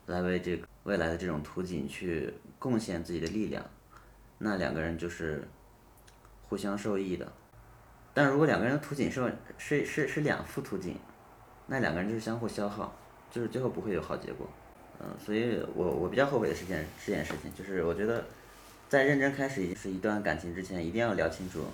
[0.06, 3.68] 来为这个未来的这种图景去贡献自己的力量，
[4.38, 5.42] 那两个人就是
[6.48, 7.32] 互相受益的。
[8.12, 10.96] 但如果两个人的图景是是是是两幅图景，
[11.66, 12.92] 那两个人就是相互消耗，
[13.30, 14.48] 就是最后不会有好结果。
[15.00, 18.24] 嗯，所以我我比较后悔的是件这件事情，就是我觉得
[18.88, 21.64] 在认真开始一是一段感情之前，一定要聊清楚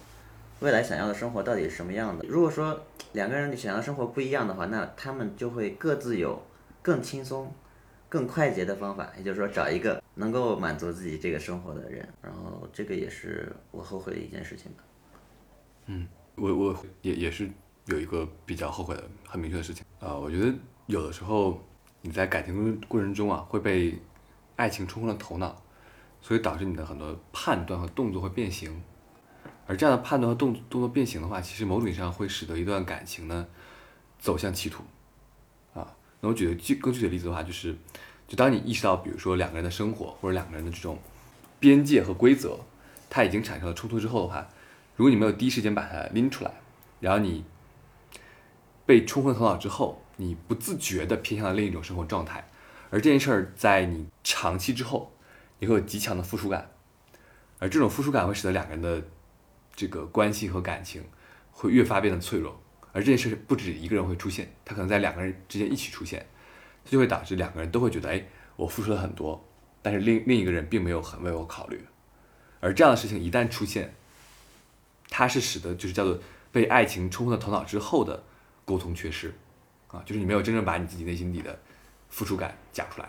[0.61, 2.25] 未来想要的生活到底是什么样的。
[2.29, 2.81] 如果说
[3.13, 6.41] 两个人想要生活不一样的话，那他们就会各自有
[6.83, 7.53] 更轻松、
[8.09, 14.85] 更快捷的方法，也就是说找一个能够满足自己这个生活的人，然后这个也是我后悔的一件事情吧。
[15.87, 17.51] 嗯，我我也也是
[17.87, 20.55] 有一个比较后悔的很明确的事情啊、我觉得
[20.87, 21.61] 有的时候
[22.03, 23.99] 你在感情过程中啊会被
[24.55, 25.57] 爱情冲昏了头脑，
[26.21, 28.81] 所以导致你的很多判断和动作会变形，
[29.67, 33.47] 而这样的判断和动动作变形的话，其实某种意义上会使得一段感情呢
[34.19, 34.85] 走向歧途
[35.75, 35.93] 啊。
[36.21, 37.77] 那我举个具更具体的例子的话，就是
[38.29, 40.99] 就当你意识到，比如说两个人的生活或者两个人的这种
[41.59, 42.59] 边界和规则，
[43.11, 44.47] 它已经产生了冲突之后的话，
[44.97, 46.51] 如果你没有第一时间把它拎出来，
[47.01, 47.45] 然后你
[48.85, 52.49] 被冲昏头脑之后，你不自觉地偏向了另一种生活状态，
[52.91, 55.13] 而这件事儿在你长期之后，
[55.59, 56.71] 你会有极强的附属感，
[57.59, 59.03] 而这种附属感会使得两个人的
[59.75, 61.05] 这个关系和感情
[61.51, 62.59] 会越发变得脆弱，
[62.93, 66.25] 而这件事不止一个人会出现，它可能在两个人之间一起出现，
[66.87, 68.25] 这就会导致两个人都会觉得，哎，
[68.57, 69.45] 我付出了很多，
[69.83, 71.85] 但是另另一个人并没有很为我考虑，
[72.61, 73.95] 而这样的事情一旦出现，
[75.09, 76.19] 它是使得就是叫做
[76.53, 78.23] 被爱情冲昏了头脑之后的
[78.65, 79.33] 沟通缺失，
[79.89, 81.59] 啊，就是你没有真正把你自己内心底的
[82.09, 83.07] 付出感讲出来，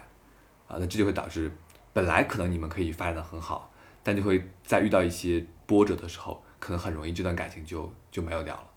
[0.68, 1.52] 啊，那这就会导致
[1.94, 3.72] 本来可能你们可以发展的很好，
[4.04, 8.68] 但就会在遇到一些波折的时候，可能很容易这段感情就就没有掉了。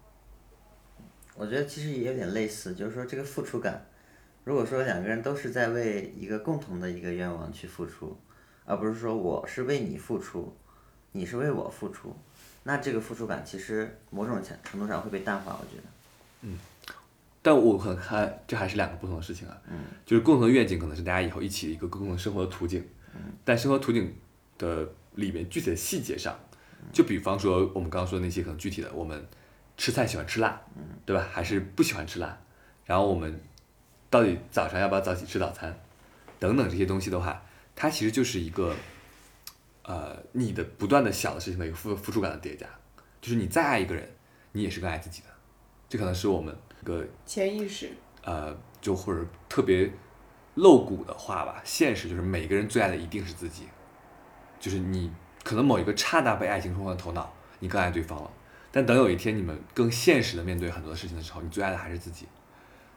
[1.34, 3.86] 我觉得其实也有点类似，就是说这个付出感，
[4.44, 8.18] 如果说两个人都是在为一个共同的一个愿望去付出，
[8.64, 10.54] 而不是说我是为你付出，
[11.12, 12.14] 你是为我付出，
[12.62, 15.84] 那这个付出感其实某种程程度上会被淡化，我觉得。
[16.42, 16.58] 嗯
[17.42, 22.86] 但我可能看这还是两个不同的事情啊，嗯就是共同的愿景可能是大家以后一起一个共同生活的途径，
[23.46, 24.14] 但生活途径
[24.58, 26.38] 的里面具体的细节上，
[26.92, 29.26] 就比方说我们刚刚说的那些可能具体的，我们
[29.78, 30.60] 吃菜喜欢吃辣，
[31.06, 31.26] 对吧？
[31.32, 32.38] 还是不喜欢吃辣？
[32.84, 33.40] 然后我们
[34.10, 35.74] 到底早上要不要早起吃早餐，
[36.38, 37.42] 等等这些东西的话，
[37.74, 38.76] 它其实就是一个，
[39.90, 42.64] 呃，你的不断的想的事情的一个付付出感的叠加，
[43.20, 44.08] 就是你再爱一个人，
[44.52, 45.26] 你也是更爱自己的，
[45.88, 47.90] 这可能是我们一个潜意识，
[48.22, 49.90] 呃，就或者特别
[50.54, 53.64] 露骨的话吧，现实就是每个人最爱的一定是自己，
[54.60, 55.10] 就是你
[55.42, 58.30] 可能某一个刹那被爱情冲昏了头脑，你更爱对方了，
[58.70, 62.28] 但等有一天你们更现实的面对很多事情的时候，你最爱的还是自己。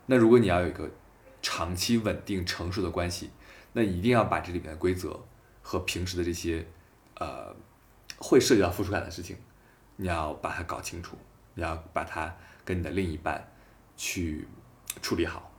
[0.06, 0.88] 那如果你要有一个
[1.42, 3.32] 长期稳定成熟的关系，
[3.72, 5.20] 那一定要把这里面的规则
[5.64, 6.64] 和平时的这些
[7.24, 7.56] 呃
[8.18, 9.38] 会涉及到付出感的事情，
[9.96, 11.18] 你要把它搞清楚，
[11.56, 13.46] 你要把它跟你的另一半
[13.96, 14.48] 去
[15.02, 15.52] 处理好。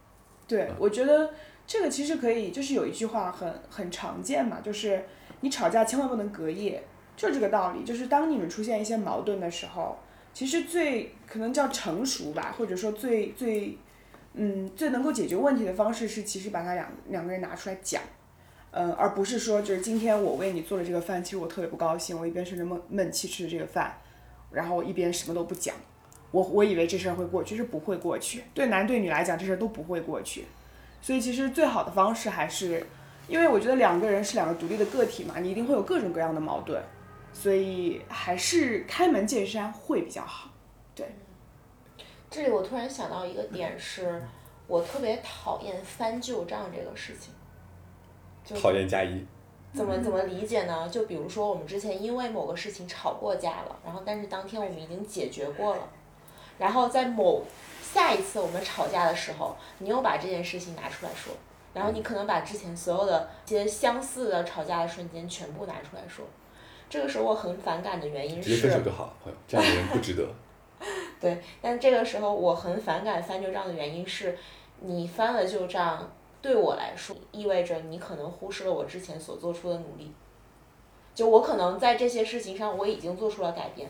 [0.47, 1.33] 对，我觉得
[1.67, 5.05] 这个其实可以，就是有一句话很很常见嘛，就是
[5.41, 6.83] 你吵架千万不能隔夜，
[7.17, 7.83] 就这个道理。
[7.85, 9.99] 就是当你们出现一些矛盾的时候，
[10.33, 13.79] 其实最可能叫成熟吧，或者说最最
[14.35, 18.03] 嗯最能够解决问题的方式是，其实把它两两个人拿出来讲。
[18.77, 23.97] 嗯，而不是说就是今天我为你做了这个饭，其实我特别不高兴，我一边生着闷闷气吃着这个饭，
[24.51, 25.77] 然后我一边什么都不讲，
[26.33, 28.43] 我我以为这事儿会过去，是不会过去。
[28.53, 30.47] 对男对女来讲，这事儿都不会过去。
[31.01, 32.85] 所以其实最好的方式还是，
[33.29, 36.83] 因为我觉得两个人是两个独立的个体嘛，你一定会有各种各样的矛盾，
[37.33, 40.51] 所以还是开门见山会比较好。
[40.97, 41.07] 对
[42.29, 44.21] 这里我突然想到一个点是，
[44.67, 47.33] 我特别讨厌翻旧账这个事情。
[48.45, 49.25] 就讨厌加一，
[49.73, 50.89] 怎么怎么理解呢？
[50.89, 55.89] 就比如说我们之前因为某个事情吵过架了，然后但是当天我们已经解决过了，
[56.59, 57.43] 然后在某
[57.83, 61.33] 下一次我们吵架的时候，你又把这件事情拿出来说，
[61.73, 66.25] 然后你可能把之前所有的一些相似的吵架的瞬间全部拿出来说，
[66.91, 70.29] 这个时候我很反感的原因直接是分手就好，朋友，这样的人不值得。
[71.21, 74.37] 对，但这个时候我很反感翻旧账的原因是，
[74.81, 76.13] 你翻了旧账，
[76.45, 80.13] 对我来说意味着你可能忽视了我之前所做出的努力。
[81.15, 83.89] 就我可能在这些事情上我已经做出了改变，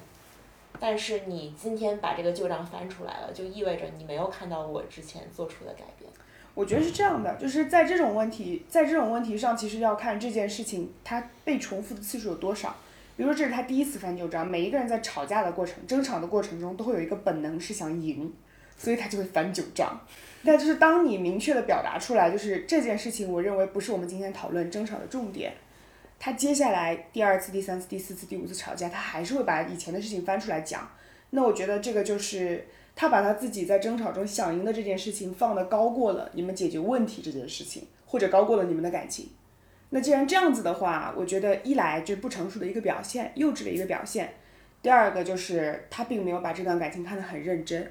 [0.79, 6.09] 但是你今天把这个旧账翻出来了，就意味着你没有看到我之前做出的改变。
[6.55, 12.73] 我觉得是这样的，就是在这种问题，在这种问题上，其实要看这件事情它被重复的次数有多少。
[13.17, 18.33] 比如说这是他第一次翻旧账，每一个人在吵架的过程、争吵的过程中，都会有一个本能是想赢，
[18.77, 20.01] 所以他就会翻旧账。
[20.45, 25.55] 但就是当你明确的表达出来，就是这件事情，我认为不是我们今天讨论争吵的重点。
[26.19, 30.91] 他接下来第二次、第三次、第四次、第五次吵架，他还是会把以前的事情翻出来讲。
[31.31, 39.31] 那我觉得这个就是他把他自己在争吵中想赢的这件事情放得高过了你们解决问题这件事情，或者高过了你们的感情。
[39.91, 44.27] 那既然这样子的话，我觉得一来就是不成熟的一个表现，幼稚的一个表现；
[44.83, 47.91] 第二个就是他并没有把这段感情看得很认真，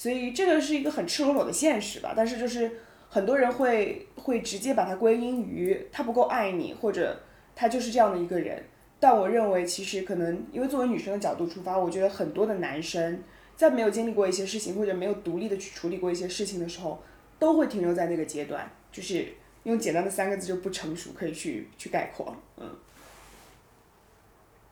[0.00, 2.14] 所以这个是一个很赤裸裸的现实吧。
[2.16, 2.70] 但是就是
[3.10, 7.20] 很多人会会直接把它归因于他不够爱你，或者
[7.54, 8.64] 他就是这样的一个人。
[8.98, 13.22] 但我认为，其实可能因为作为女生的角度出发，我觉得很多的男生
[13.54, 17.02] 在没有经历过一些事情，或者没有独立的去处理过一些事情的时候，
[17.38, 19.26] 都会停留在那个阶段，就是
[19.64, 22.34] 用简单的三个字就不成熟可以去去概括。
[22.56, 22.74] 嗯。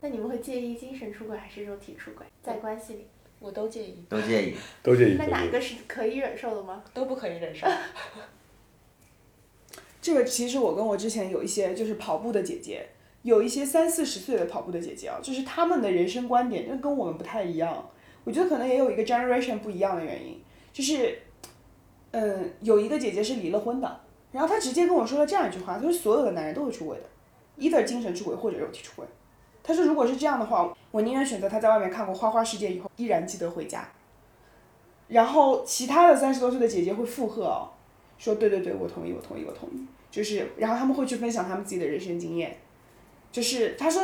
[0.00, 2.24] 那你们会介意精神出轨还是肉体出轨？
[2.42, 3.06] 在关系里，
[3.40, 4.54] 我都介意，都介意。
[4.82, 5.16] 都介意。
[5.18, 6.82] 那哪个是可以忍受的吗？
[6.92, 7.66] 都不可以忍受。
[10.00, 12.88] 这个其实我跟我之前有一些就是跑步的姐姐，
[13.22, 17.90] 有一些三四十岁的跑步的姐姐啊，就是她们的人生观点就跟我们不太一样。
[18.24, 20.40] 我觉得可能也有一个 generation 不一样的原因，
[20.72, 21.18] 就是，
[22.10, 24.00] 嗯，有一个姐姐是离了婚的，
[24.32, 27.04] 然后她直接跟我说了这样一句话，她说所有的男人都会出轨的
[27.58, 29.06] ，either 精神出轨或者肉体出轨。
[29.68, 33.86] 他说如果是这样的话，我宁愿选择他在外面看过花花世界以后依然记得回家。
[35.08, 37.68] 然后其他的三十多岁的姐姐会附和哦，
[38.16, 39.86] 说对对对，我同意，我同意，我同意。
[40.10, 42.56] 就是，然后他们会去分享他们自己的人生经验。
[43.30, 44.02] 就是他说，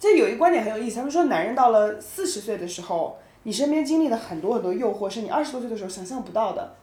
[0.00, 6.74] 这有一个观点很有意思，他们说男人到了四十岁的时候，你身边经历了很多很多诱惑，是你二十多岁的时候想象不到的，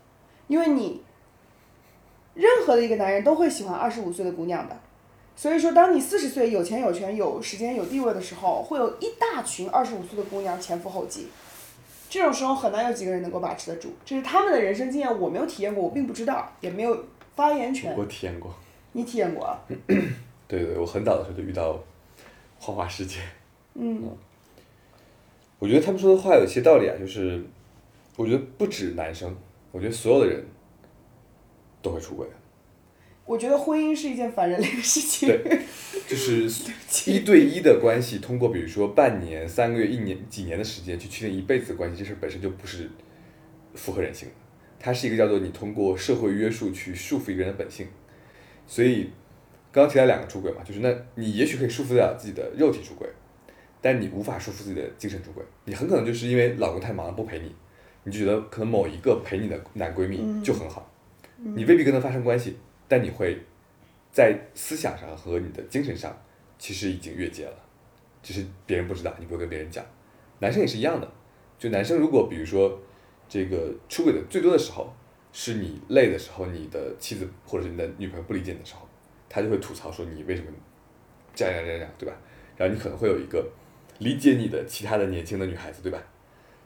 [0.48, 1.04] 因为你
[2.36, 4.80] 任何的一个男人都会喜欢二十五岁的姑娘的。
[5.42, 11.30] 所以说，当你四十岁有钱有权有时间有地位的时候，会有一大群二十五岁的姑娘前赴后继。
[12.12, 17.96] 这种时候很难有几个人能够把持得住，这是他们的人生经验，我没有体验过，我并不知道，也没有发言权。
[17.98, 18.54] 我体验过。
[18.92, 19.60] 你体验过啊？
[20.48, 21.76] 对对，我很早的时候就遇到
[22.60, 23.18] 花花世界。
[23.74, 24.16] 嗯。
[25.58, 27.44] 我觉得他们说的话有些道理啊，就是
[28.16, 29.36] 我觉得不止男生，
[29.72, 30.46] 我觉得所有的人
[31.82, 32.28] 都会出轨。
[33.32, 35.30] 我觉得婚姻是一件反人类的事情。
[35.30, 35.62] 对，
[36.06, 36.44] 就是
[37.10, 42.90] 一对一的关系，通过比如说半年、三个月、一年、几年的时间去确定一辈子的关系，这事本身就不是
[43.74, 44.34] 符合人性的。
[44.78, 47.88] 它是一个叫做你通过社会约束去束缚一个人的本性。
[48.68, 49.10] 所以
[49.72, 53.08] 刚刚提到两个出轨嘛，就是那你也许可以束缚得了自己的肉体出轨，
[53.80, 55.42] 但你无法束缚自己的精神出轨。
[55.64, 57.56] 你很可能就是因为老公太忙了不陪你，
[58.04, 60.92] 你就觉得可能某一个陪你的男闺蜜就很好，
[61.38, 62.58] 你未必跟他发生关系。
[62.92, 63.40] 但你会
[64.12, 66.14] 在思想上和你的精神上，
[66.60, 67.56] 其实已经越界了，
[68.22, 69.82] 只是别人不知道，你不会跟别人讲。
[70.40, 71.10] 男生也是一样的，
[71.58, 72.78] 就男生如果比如说
[73.30, 74.94] 这个出轨的最多的时候，
[75.32, 78.86] 是你累的时候，你的妻子或者是你的女朋友不理解你的时候，
[79.30, 80.50] 他就会吐槽说你为什么
[81.34, 82.14] 这样这样这样，对吧？
[82.58, 83.50] 然后你可能会有一个
[84.00, 86.04] 理解你的其他的年轻的女孩子，对吧？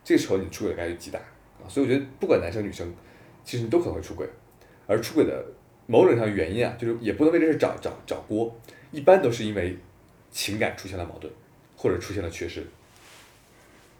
[0.03, 2.91] 这时候你出轨的概率极大啊，所以我觉得不管男生女生，
[3.43, 4.27] 其实你都可能会出轨，
[4.87, 5.45] 而出轨的。
[5.87, 8.53] 某种上原因啊，就是也不能为这事找找找锅，
[8.91, 9.77] 一般都是因为
[10.31, 11.31] 情感出现了矛盾，
[11.77, 12.65] 或者出现了缺失。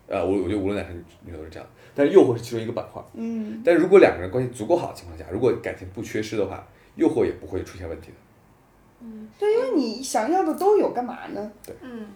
[0.07, 3.01] 呃，我我觉得无论男生女生都是这样，但是诱惑是其中一个板块。
[3.13, 3.61] 嗯。
[3.65, 8.13] 但是如果两个人关系足够好的情况下，如果感情不缺失的话，诱惑也不会出现问题的。
[9.01, 11.51] 嗯，对，因为你想要的都有，干嘛呢？
[11.65, 11.75] 对。
[11.81, 12.07] 嗯，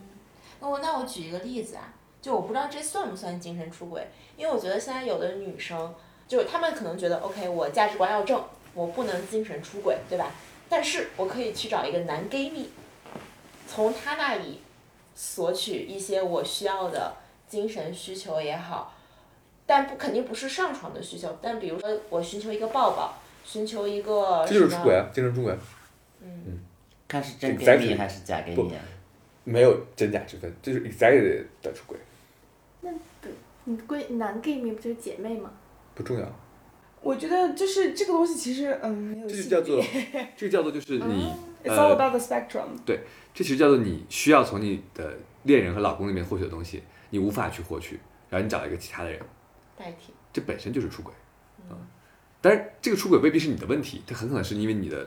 [0.59, 5.93] 那我那我举一个例子啊，就我不知道这算不算精神出轨，因为我觉得现在有的女生，
[6.27, 8.41] 就是她们可能觉得，OK，我价值观要正。
[8.79, 10.31] 我不能精神出轨，对吧？
[10.69, 12.69] 但是我可以去找一个男 gay 蜜，
[13.67, 14.61] 从他那里
[15.13, 17.13] 索取一些我需要的
[17.49, 18.93] 精神需求也好，
[19.65, 21.37] 但不肯定不是上床的需求。
[21.41, 25.53] 但比如说我寻求一个抱抱，寻求一个这就是出轨啊，精神出轨。
[26.21, 26.43] 嗯。
[26.47, 26.59] 嗯。
[27.05, 28.81] 看是真 gay 蜜还是假 gay 蜜啊？
[29.43, 31.97] 没有真假之分，就是 exactly 的出轨。
[32.79, 32.91] 那
[33.65, 35.51] 你闺男 gay 蜜不就是姐妹吗？
[35.95, 36.25] 不重要。
[37.01, 39.83] 我觉得就是这个东西，其实嗯没有 这就叫做，
[40.35, 41.31] 这个叫做就是你。
[41.61, 42.69] It's all about the spectrum。
[42.85, 43.01] 对，
[43.33, 49.19] 这其实叫做你需要从你的恋人和老公那边获取的东西，你无法去获取，然后你找一个其他的人
[49.77, 51.13] 代替，这本身就是出轨。
[51.69, 51.75] 嗯。
[52.39, 55.05] 但是这个出轨未必是你的问题，它很可能是因为你的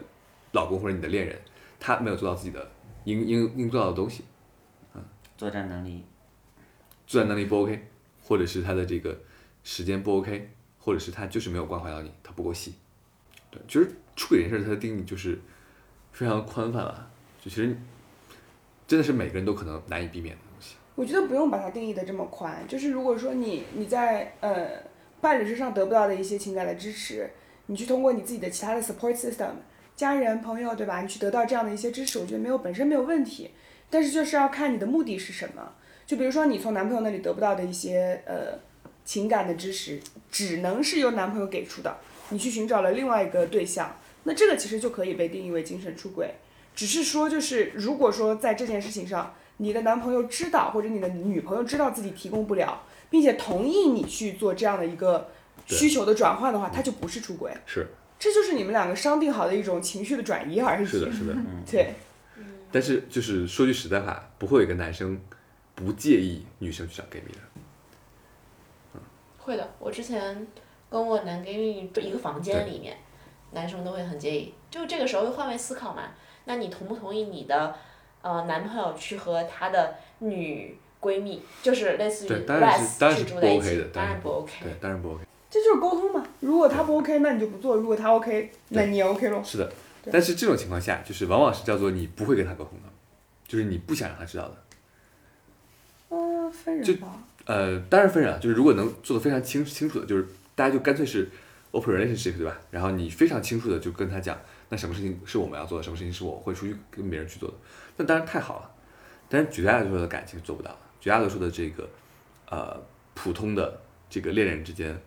[0.52, 1.38] 老公或者你的恋人，
[1.80, 2.70] 他没有做到自己的
[3.04, 4.24] 应应应做到的东西。
[4.94, 5.02] 嗯。
[5.38, 6.04] 作战能力。
[7.06, 7.88] 作战能力不 OK，
[8.22, 9.18] 或者是他的这个
[9.64, 10.50] 时间不 OK。
[10.84, 12.74] 或者是他就是没有关怀到你，他不够细。
[13.50, 15.38] 对，其实出轨这件事，它的定义就是
[16.10, 17.08] 非常宽泛了。
[17.40, 17.76] 就其实
[18.86, 20.74] 真的是每个人都可能难以避免的东西。
[20.94, 24.68] 我觉得不用把它定义的这么宽，就是如果说你你在呃
[25.20, 27.30] 伴侣身上得不到的一些情感的支持，
[27.66, 29.50] 你去通过你自己的其他的 support system，
[29.94, 31.02] 家人朋友对吧？
[31.02, 33.50] 你去得到这样的一些支持，我觉得没有本身没有问题。
[33.90, 35.74] 但是就是要看你的目的是什么。
[36.06, 38.58] 就比如说你从男朋友那里得不到的一些呃。
[39.04, 40.00] 情感的支持
[40.30, 41.98] 只能是由男朋友给出的，
[42.30, 46.34] 你去寻找了另外一个对象，那这个其实就可以被定义为精神出轨。
[46.74, 55.28] 只是说，就是如果说在这件事情上，你的男朋友知道或者你的女朋友知道自己提供不了，并且同意你去做这样的一个
[55.66, 57.52] 需求的转换的话，他就不是出轨。
[57.66, 57.86] 是。
[58.18, 60.86] 这就是你们两个商定好的一种情绪的转移而已。
[60.86, 61.36] 是的，是的。
[61.68, 61.94] 对，
[62.70, 65.20] 但是就是说句实在话，不会有一个男生
[65.74, 67.40] 不介意女生去找 gay 蜜的。
[69.44, 70.46] 会的，我之前
[70.90, 72.96] 跟我男 gay 蜜一个房间里面，
[73.52, 74.54] 男生都会很介意。
[74.70, 76.04] 就这个时候换位思考嘛，
[76.44, 77.74] 那你同不同意你的
[78.22, 84.52] 呃男朋友去和他的女闺蜜，就是类似于对，当然 les 是当然是不去住在一 OK 起的，，当然不不 OK。
[84.62, 85.24] 对，当然不 OK。
[85.50, 86.26] 这就是沟通嘛。
[86.40, 89.42] 如果他不 OK，那你就不做；如果他 OK，那你也 OK 咯。
[89.44, 89.72] 是的，
[90.10, 92.88] 但是这种情况下，就是往往是叫做你不会跟他沟通的，
[93.46, 94.56] 就是你不想让他知道的。
[96.08, 97.08] 嗯，分人吧。
[97.44, 101.28] 呃，当然分人啊，就是如果能做的非常清清楚的，就是大家就干脆是
[101.72, 102.56] open relationship 对吧？
[102.70, 104.38] 然后你非常清楚的就跟他讲，
[104.68, 107.54] 那什么事情是我们要做的，什么事情是我会出去跟别人去做的，
[107.96, 108.70] 那当然太好了。
[109.28, 111.88] 但是绝大多数的感情做不到，绝大多数的这个
[112.48, 112.80] 呃
[113.14, 113.80] 普通的
[114.10, 115.00] 这个恋人之间，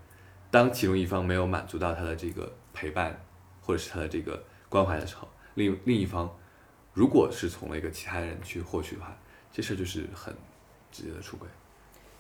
[0.50, 3.24] 当其中一方没有满足到他的这个陪伴
[3.62, 6.36] 或者是他的这个关怀的时候，另另一方
[6.94, 9.16] 如果是从了一个其他人去获取的话，
[9.52, 10.36] 这事儿就是很
[10.92, 11.48] 直接的出轨。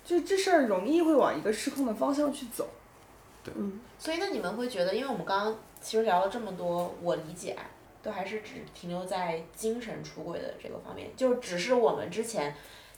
[0.06, 2.70] 就这事儿容易会往一个失控的方向去走。
[3.44, 7.66] 对嗯，所以那你们会觉得，因为我们刚刚其实聊了这么多，我理解啊
[8.02, 12.56] 都还是只停留在精神出轨的这个方面，就只是我们之前。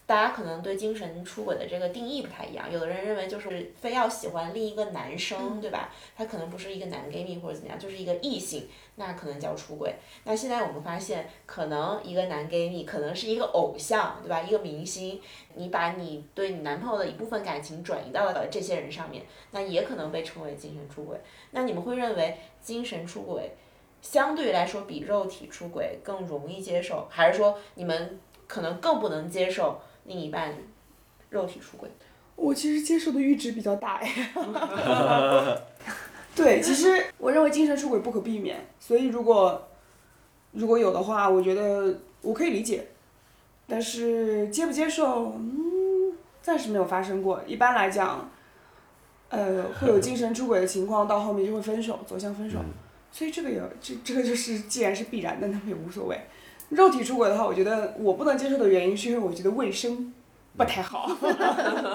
[0.07, 5.93] 大家可能对精神出轨的这个定义不太一样，有的人认为就是非要喜欢另一个男生，对吧？
[6.15, 9.93] 他可能不是一个男 gay 蜜或者怎么样，就是一个异性，那可能叫出轨。
[10.23, 14.41] 那现在我们发现，可能一个男 gay 蜜可能是一个偶像，对吧？
[14.41, 15.19] 一个明星，
[15.55, 21.19] 你把你对你男朋友的一部分感情转移到了这些人上面，那也可能被称为精神出轨。
[21.51, 23.51] 那你们会认为精神出轨
[24.01, 30.51] 相对来说比肉体出轨更容易接受，还是说你们可能更不能接受另一半
[31.29, 31.87] 肉体出轨？
[32.35, 34.33] 我其实接受的阈值比较大哎。
[36.35, 39.67] 对，其实我认为精神出轨不可避免，所以如果
[40.53, 42.87] 如果有的话，我觉得我可以理解，
[43.67, 47.41] 但是接不接受，嗯，暂时没有发生过。
[47.45, 48.29] 一般来讲，
[49.29, 52.57] 呃，会有精神出轨的情况，到后面就会分手，走向分手。
[52.59, 52.73] 嗯
[53.09, 56.19] 所以这个也这这个就是，既然是必然的，那么也无所谓。
[56.69, 60.13] 肉体出轨的话，我觉得我不能接受的原因是因为我觉得卫生
[60.57, 61.09] 不太好。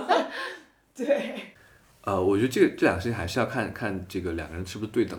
[0.97, 1.35] 对。
[2.03, 5.19] 呃，我觉得这个这两个事情还是要看看这个两个人是不是对等。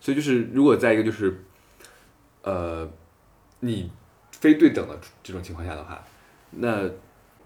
[0.00, 1.44] 所以就是如果在一个就是，
[2.42, 2.90] 呃，
[3.60, 3.90] 你
[4.32, 6.04] 非对等的这种情况下的话，
[6.50, 6.90] 那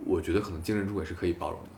[0.04, 1.68] 我觉得可能精神出轨是可以包容的。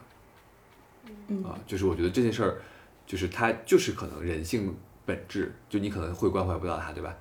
[1.29, 2.61] 嗯啊、就是我觉得这件事儿，
[3.07, 7.15] 就是它就是可能人性本质，就你可能会关怀不到他，对吧？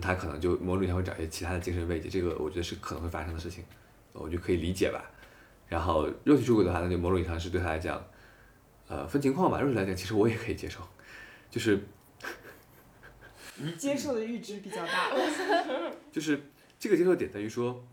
[0.00, 3.64] 那他可能就某种意义上会找一些其他的精神慰藉，这个我觉得是可能会发生的事情，
[4.12, 5.04] 我就可以理解吧。
[5.68, 8.02] 然后肉体出轨的话，那就某种意义上是对他来讲，
[8.88, 9.60] 呃，分情况吧。
[9.60, 10.80] 肉体来讲，其实我也可以接受，
[11.50, 11.78] 就是
[13.76, 15.10] 接受的阈值比较大。
[16.12, 16.40] 就是
[16.78, 17.84] 这个接受点在于说，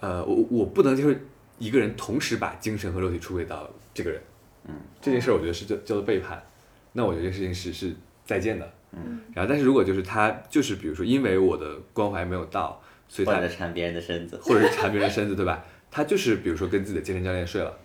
[0.00, 1.14] 呃，我我不能接受
[1.58, 4.20] 一个人同时把精神和肉体出轨到这个人，
[4.64, 6.44] 嗯，这件事我觉得是叫叫做背叛，
[6.92, 15.64] 那我觉得这件事情是是再见的，嗯，然后但是如果就是他就是比如说因为我的关怀没有到，所以他或者缠别人的身子， 或者是缠别人身子，对吧？
[15.90, 17.76] 他就是比如说跟自己的健身教练睡了，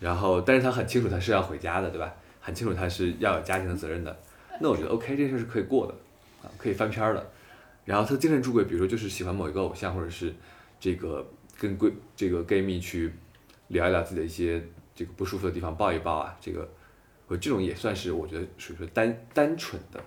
[0.00, 2.14] 然后但是他很清楚他是要回家的，对吧？
[2.40, 4.20] 很清楚他是要有家庭的责任的，
[4.60, 5.94] 那我觉得 OK 这件事是可以过的，
[6.42, 7.30] 啊，可以翻篇儿的。
[7.84, 10.34] 然后他精神出轨，比如说就是喜欢某一个偶像，或者是
[10.80, 11.24] 这个
[11.58, 13.12] 跟闺这个 gay 蜜去
[13.68, 14.60] 聊一聊自己的一些
[14.94, 16.68] 这个不舒服的地方，抱一抱啊，这个
[17.32, 19.98] 我这种也算是我觉得属于说单单纯的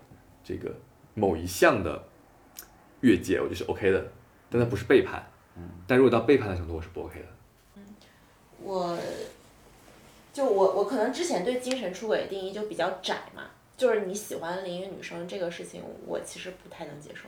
[0.43, 0.71] 这个
[1.15, 2.07] 某一项的
[3.01, 4.11] 越界，我觉得是 OK 的，
[4.47, 5.25] 但它不是背叛。
[5.87, 7.25] 但如果到背叛的程度，我是不 OK 的。
[7.77, 7.81] 嗯
[8.61, 8.95] 我
[10.31, 13.43] 就我我可能之前对精神出轨的定义就比较窄嘛，
[13.75, 17.27] 就是你喜欢另一个女生这个事情，我其实不太能接受。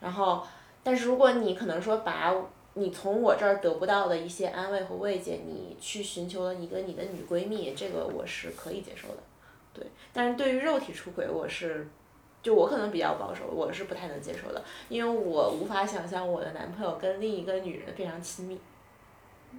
[0.00, 0.44] 然后，
[0.82, 2.32] 但是如果你可能说把
[2.74, 9.22] 你从我这儿得不到的一些安慰和慰藉，你去寻求了一个你的女闺蜜，这个我是可以接受的。
[9.72, 11.88] 对，但是对于肉体出轨，我是。
[12.42, 18.60] 就我可能比较保守，我是不太能接受的，因为我无法想象我的男朋友跟另一个女人非常亲密。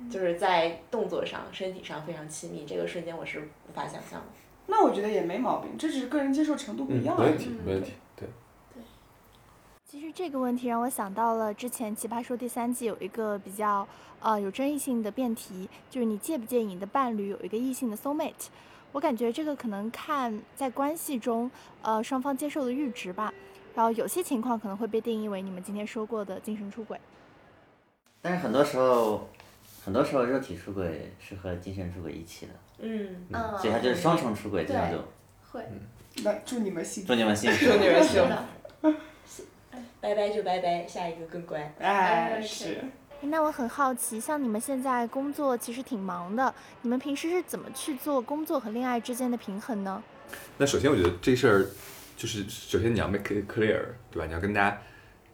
[0.07, 4.27] 就是在动作上、身体上非常亲密，这个瞬间我是无法想象的。
[4.67, 7.31] 那我觉得也没毛病，这只是个人接受程度不一样而已。
[7.31, 7.93] 没问题，没问题。
[9.91, 13.87] 对，其实这个问题让我想到了之前《奇葩说》第三季有一个比较
[14.19, 18.47] 呃有争议性的辩题，就是你介不介意你的伴侣有一个异性的 soul mate？
[18.91, 21.49] 我感觉这个可能看在关系中，
[21.81, 23.33] 呃双方接受的阈值吧。
[23.75, 26.97] 然后有些情况可能会被定义为你们今天说过的精神出轨。
[28.21, 29.27] 但是很多时候，
[29.83, 35.05] 很多时候肉体出轨是和精神出轨一起的，嗯，嗯，所以它就是双重出轨这样对种。
[35.51, 35.65] 会，
[36.23, 37.65] 那祝你们幸福祝，你们幸福。
[37.65, 38.23] 祝你们幸
[38.81, 38.93] 福。
[40.01, 41.73] 拜拜就拜拜，下一个更乖。
[41.79, 42.83] 哎，哎是。
[43.21, 50.03] 那我很好奇，像你们现在工作其实挺忙的，你们平时是怎么去做工作和恋爱之间的平衡呢？
[50.57, 51.65] 那首先我觉得这事儿
[52.15, 54.25] 就是，首先你要 make it clear，对吧？
[54.27, 54.79] 你要跟大家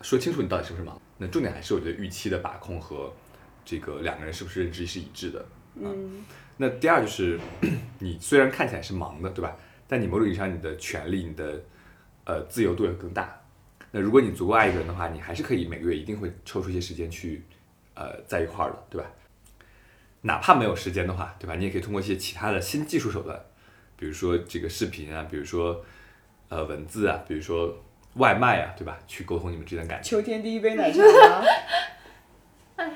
[0.01, 1.01] 说清楚你到底是不是忙。
[1.17, 3.11] 那重点还是我觉得预期的把控和
[3.65, 5.45] 这个两个人是不是认知是一致的。
[5.75, 6.23] 嗯，
[6.57, 7.39] 那第二就是，
[7.99, 9.55] 你虽然看起来是忙的，对吧？
[9.87, 11.61] 但你某种意义上你的权利、你的
[12.25, 13.40] 呃自由度也更大。
[13.91, 17.43] 那如果你足够爱一个人的话，你还是可以每个月一定会抽出一些时间去
[17.93, 19.07] 呃在一块儿的，对吧？
[20.21, 21.55] 哪怕没有时间的话，对吧？
[21.55, 23.39] 你也可以通过一些其他的新技术手段，
[23.97, 25.83] 比如说这个视频啊，比如说
[26.49, 27.75] 呃文字啊，比如说
[28.15, 28.99] 外卖啊，对吧？
[29.07, 31.45] 去沟通你们之间的感情，秋天第一杯奶茶 吗？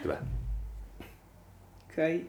[0.01, 0.17] 对吧？
[1.93, 2.25] 可以，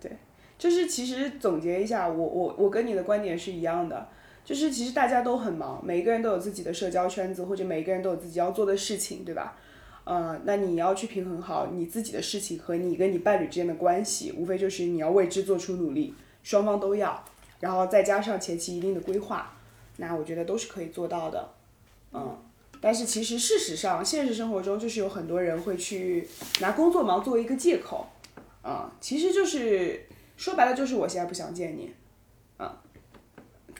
[0.00, 0.10] 对，
[0.58, 4.08] 就是其实总结一下，我我我跟你的观点是一样的，
[4.46, 9.58] 就是其实大家都很忙，每一个人都有自己的社交圈子，或者每一个人都有自己要做的事情，对吧？
[10.04, 17.24] 呃，那你要去平衡好你自己的事情和你跟你伴侣之间的关系，无非就是你要为之做出努力，双方都要，
[17.58, 19.58] 然后再加上前期一定的规划，
[19.96, 21.50] 那我觉得都是可以做到的，
[22.12, 22.38] 嗯。
[22.78, 26.28] 但是其实事实上，现实生活中就是有很多人会去
[26.60, 28.06] 拿工作忙作为一个借口，
[28.62, 31.90] 啊、其实就是说白了就是我现在不想见你，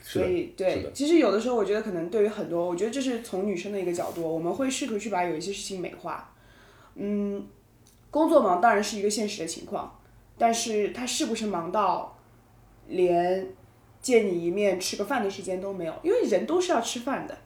[0.09, 6.33] 所以对，其实有的时候我觉得可能对于很多，我觉得这是从女生的一个角度，我们会试图去把有一些事情美化，
[6.95, 7.45] 嗯，
[8.09, 9.99] 工作忙当然是一个现实的情况，
[10.37, 12.17] 但是他是不是忙到
[12.87, 13.49] 连
[13.99, 15.93] 见你一面吃个饭的时间都没有？
[16.03, 17.37] 因为人都是要吃饭的，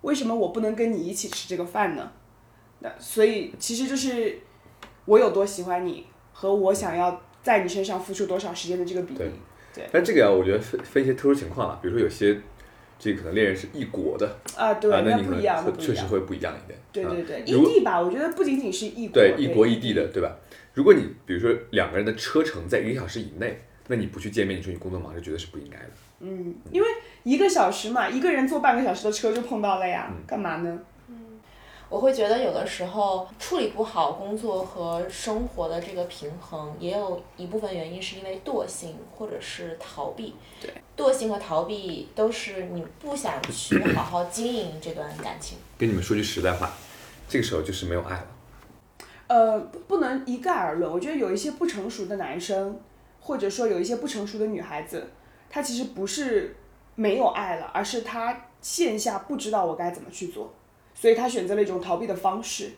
[0.00, 2.10] 为什么我不能跟你一起吃这个饭呢？
[2.78, 4.40] 那所以其实就是
[5.04, 9.24] 我有多喜欢你和我想要在你身上付出多少时间的这个比例
[9.78, 9.88] 对。
[9.92, 12.36] 但这个呀，我觉得分分一些特殊情况了，比如说有些
[12.98, 15.78] 这个可能恋人是异国的啊，对，啊，那你可能。
[15.78, 16.78] 确实会不一样一点。
[16.78, 20.36] 啊对对对，异地吧，我觉得不仅仅是异国，对异国异地的，对吧？
[20.74, 25.90] 如果你比如说两个人的车程在一个小时以内，那你不去见面，你说你工作忙，这绝对是不应该的。
[26.20, 26.88] 嗯，因为
[27.22, 30.78] 一个小时嘛，一个人坐半个小时的车就碰到了呀，嗯干嘛呢？
[31.90, 40.34] 我会觉得有的时候处理不好工作和生活的这个平衡，也有一部分原因是因为惰性或者是逃避。
[40.60, 45.56] 对，惰性和逃避都是你不想去好好经营这段感情。
[45.78, 46.70] 跟你们说句实在话，
[47.26, 48.26] 这个时候就是没有爱了。
[49.28, 50.90] 呃，不不能一概而论。
[50.90, 52.78] 我觉得有一些不成熟的男生，
[53.20, 55.06] 或者说有一些不成熟的女孩子，
[55.48, 56.54] 她其实不是
[56.94, 60.52] 没有爱了，而是她线下不知道我该怎么去做，
[61.00, 62.72] 所以他选择了一种逃避的方式。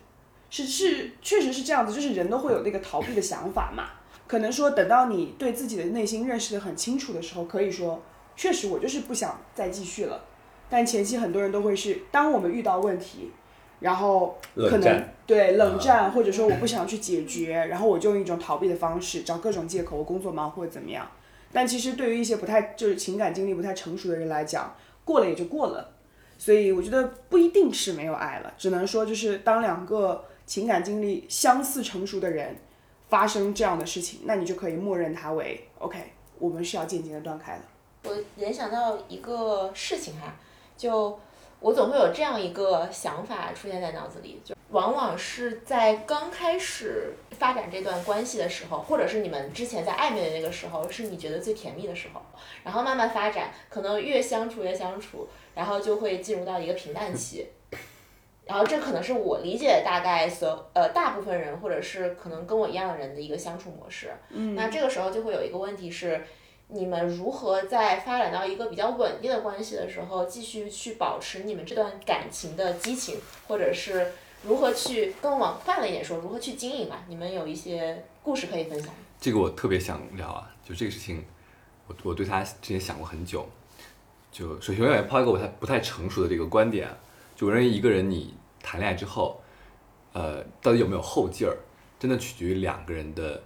[0.51, 3.85] 是是，确实是这样子，就是人都会有那个逃避的想法嘛。
[4.27, 8.01] 可能说等到你对自己的内心认识的很清楚的时候，可以说，
[8.35, 10.23] 确实我就是不想再继续了。
[10.69, 13.31] 但前期很多人都会是，当我们遇到问题，
[13.79, 21.09] 然后可能冷对冷战，或者说我不想去解决，然后我就用一种逃避的方式，找各种借口，我工作忙或者怎么样。
[21.51, 25.93] 但其实对于一些不太就是情感经历不太成熟的人来讲，过了也就过了。
[26.41, 32.55] 所以我觉得不一定是没有爱了，只能说就是当两个情感经历相似成熟的人
[33.09, 35.99] 发生这样的事情，那你就可以默认它为 OK，
[36.39, 37.61] 我们是要渐渐的断开的。
[38.09, 40.33] 我联想到一个事情哈，
[40.75, 41.19] 就
[41.59, 52.21] 我总会有这样一个想法出现在脑子里，就往往是在刚开始发展这段关系的时候，或者是你们之前在暧昧的那个时候，是你觉得最甜蜜的时候，
[52.63, 57.47] 然后慢慢发展，可能越相处越相处，然后就会进入到一个平淡期。
[58.45, 64.11] 然后这可能是我理解大概所呃大部分人或者是可能跟我一样的人的一个相处模式。
[64.29, 66.25] 嗯那这个时候就会有一个问题是，
[66.67, 74.11] 你们如何在发展到一个比较稳定的关系的时候，继续去保持你们这段感情的激情，或者是
[74.43, 77.05] 如何去更往泛了一点说，如何去经营吧？
[77.07, 78.95] 你们有一些故事可以分享吗？
[79.21, 81.23] 这个我特别想聊啊，就这个事情，
[81.87, 83.47] 我我对他之前想过很久。
[84.31, 86.89] 就首先我也抛一个我太不太成熟的这个观点，
[87.35, 89.41] 就我认为一个人你谈恋爱之后，
[90.13, 91.57] 呃，到底有没有后劲儿，
[91.99, 93.43] 真的取决于两个人的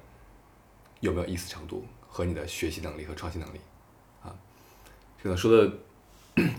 [0.99, 3.59] 有没有意思程度和你的学习能力和创新能力
[4.21, 4.35] 啊。
[5.21, 5.73] 可能说的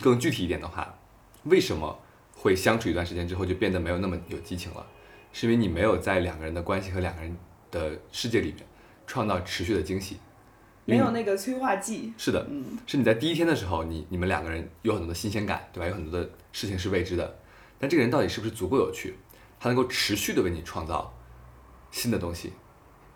[0.02, 0.98] 更具体一点的话，
[1.44, 1.96] 为什么
[2.34, 4.84] 会相处一段时间之后就变得没有那么有激情了？
[5.32, 7.36] 是因为你没有在两个人的关系和两个人
[7.70, 8.66] 的世界里面
[9.06, 10.16] 创造持续的惊喜。
[10.86, 12.14] 没有那个催化剂。
[12.16, 15.86] 是的，嗯是你在第一天的时候，你你们两个人有很多的新鲜感，对吧？
[15.86, 17.38] 有很多的事情是未知的，
[17.78, 19.16] 但这个人到底是不是足够有趣？
[19.58, 21.12] 他能够持续的为你创造
[21.90, 22.52] 新的东西、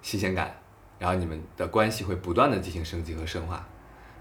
[0.02, 0.58] 新鲜感，
[0.98, 3.68] 然后你们的关系会不断的进行升级和深化。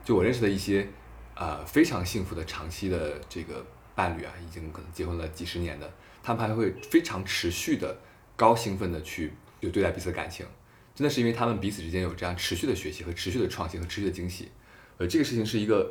[0.04, 0.88] 就我认识的一些
[1.36, 5.90] 呃非常幸福的长期的这个伴侣啊，已经可能结婚了几十年的，
[6.22, 7.98] 他们还会非常持续的
[8.36, 10.46] 高兴奋的去就对待彼此的感情，
[11.00, 14.50] 真的是因为他们彼此之间有这样持续的学习和持续的创新和持续的惊喜，
[14.98, 15.90] 呃，这个事情是一个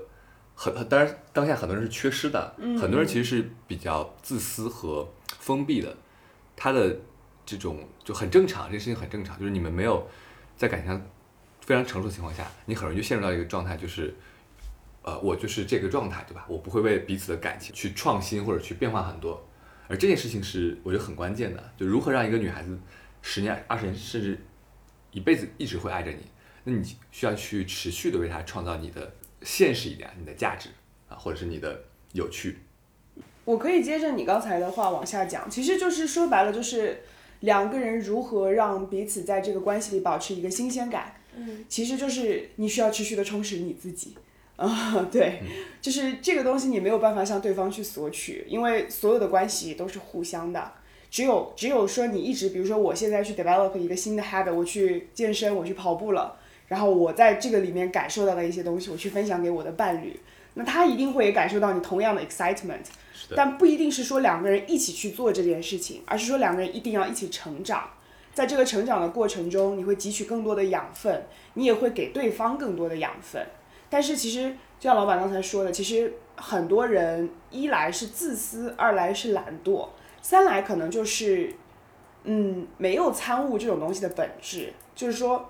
[0.55, 5.97] 很很当然当下很多人是缺失的，很多人其实是比较自私和封闭的，
[6.55, 6.95] 他的
[7.47, 10.07] 这种就很正常，这个事情很正常，就是你们没有
[10.59, 11.03] 在感情上
[11.63, 14.15] 非常成熟的情况下，你很容易就陷入到一个状态，就是，
[15.01, 16.45] 呃，我就是这个状态，对吧？
[16.47, 19.43] 我不会为彼此的感情去创新或者去变化很多，
[19.89, 22.79] 而这件事情是我觉得很关键的，就如何让一个女孩子
[23.23, 24.39] 十年、二十年甚至
[25.13, 26.19] 一辈子一直会爱着你，
[26.65, 30.69] 那你需要去持续的为他创造你的现实一点，你的价值
[31.09, 31.83] 啊，或者是你的
[32.13, 32.59] 有趣，
[33.45, 37.01] 我可以接着你刚才的话往下讲，其实就是说白了，就是
[37.41, 41.15] 两个人如何让彼此在这个关系里保持一个新鲜感。
[41.35, 44.17] 嗯，其实就是你需要持续的充实你自己。
[44.57, 45.41] 啊、 对，
[45.81, 50.73] 就是这个东西你没有办法向对方去索取，因为所有的关系都是互相的。
[51.11, 56.37] 只有只有说你一直，比如说我现在去 develop 一个新的 habit，我去健身，我去跑步了，
[56.69, 60.19] 然后我在这个里面感受到的一些东西，我去分享给我的伴侣，
[60.55, 62.85] 那他一定会也感受到你同样的 excitement。
[63.37, 67.91] 但不一定是说两个人一起去做这件事情，而是说两个人一定要一起成长。
[68.33, 73.45] 在这个成长的过程中，你会汲取更多的养分，你也会给对方更多的养分。
[73.91, 79.89] 但是其实就像老板刚才说的，其实很多人一来是自私，二来是懒惰，
[80.29, 81.55] 三来可能就是
[82.25, 85.49] 嗯没有参悟这种东西的本质，就是说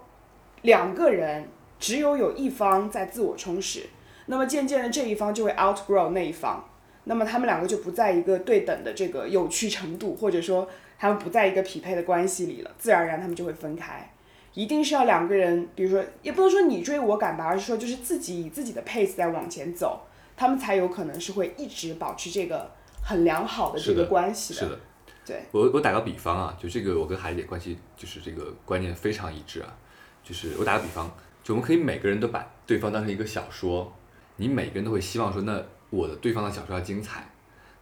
[0.62, 1.48] 两个人
[1.80, 3.88] 只有有一方在自我充实，
[4.26, 6.64] 那么渐渐的这一方就会 outgrow 那一方。
[7.02, 14.08] 那么他们两个就不在一个对等的这个有趣程度，或者说他们不在一个匹配的关系里了，自然而然他们就会分开。
[14.54, 20.02] 一定是要两个人，比如说，也不能说你追我赶吧，而是说就是自己以自己的 pace 在往前走，
[20.36, 22.70] 他们才有可能是会一直保持这个
[23.08, 24.78] 很良好的这个关系是的。
[25.24, 29.74] 对，我我打个比方啊，就这个我跟海姐关系就是这个观念非常一致啊，
[30.22, 31.10] 就是我打个比方，
[31.42, 33.90] 就我们可以每个人都把对方当成一个小说，
[34.36, 37.26] 你每个人都会希望说，那我的对方的小说要精彩，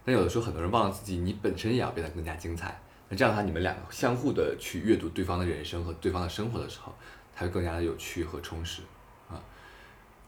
[0.05, 2.79] 但有的时候很多人忘了自己，你本身也要变得更加精彩。
[3.09, 6.93] 那这样的话，你们两个相互的去阅读对方的人生和对方的生活的时候，
[7.35, 8.81] 才会更加的有趣和充实
[9.29, 9.35] 啊。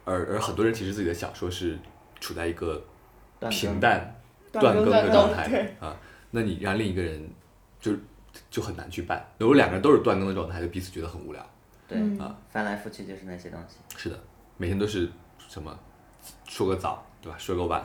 [0.06, 1.78] 而而很多人其实自己的小说是
[2.20, 2.82] 处在一个
[3.50, 4.19] 平淡
[4.52, 5.96] 断断更的状态啊，
[6.32, 7.30] 那你让另一个人
[7.80, 7.92] 就
[8.50, 9.26] 就很难去办。
[9.38, 11.42] 如果两个人都是断更的状态，就彼此觉得很无聊。
[12.20, 13.78] 啊翻来覆去就是那些东西。
[13.98, 14.20] 是的，
[14.58, 15.10] 每天都是
[15.48, 15.78] 什么
[16.48, 17.38] 说个早，对吧？
[17.40, 17.84] 说个晚，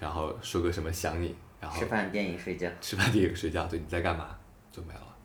[0.00, 2.68] 然后说个什么想你，然后吃饭、电影、睡觉。
[2.80, 4.36] 吃饭、电影、睡觉，对，你在干嘛
[4.72, 5.16] 就没有了。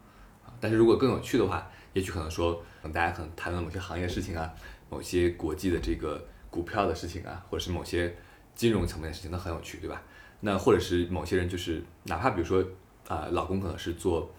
[0.46, 4.54] 啊，但是如果更有趣的话，也许可能说，嗯大家可能谈论某些行业的事情啊，
[4.92, 8.16] 某些国际的这个股票的事情啊，或者是某些
[8.54, 10.00] 金融层面的事情，那很有趣，对吧？
[10.42, 12.64] 那或者是某些人就是，哪怕比如说，
[13.08, 14.32] 啊、老公可能是做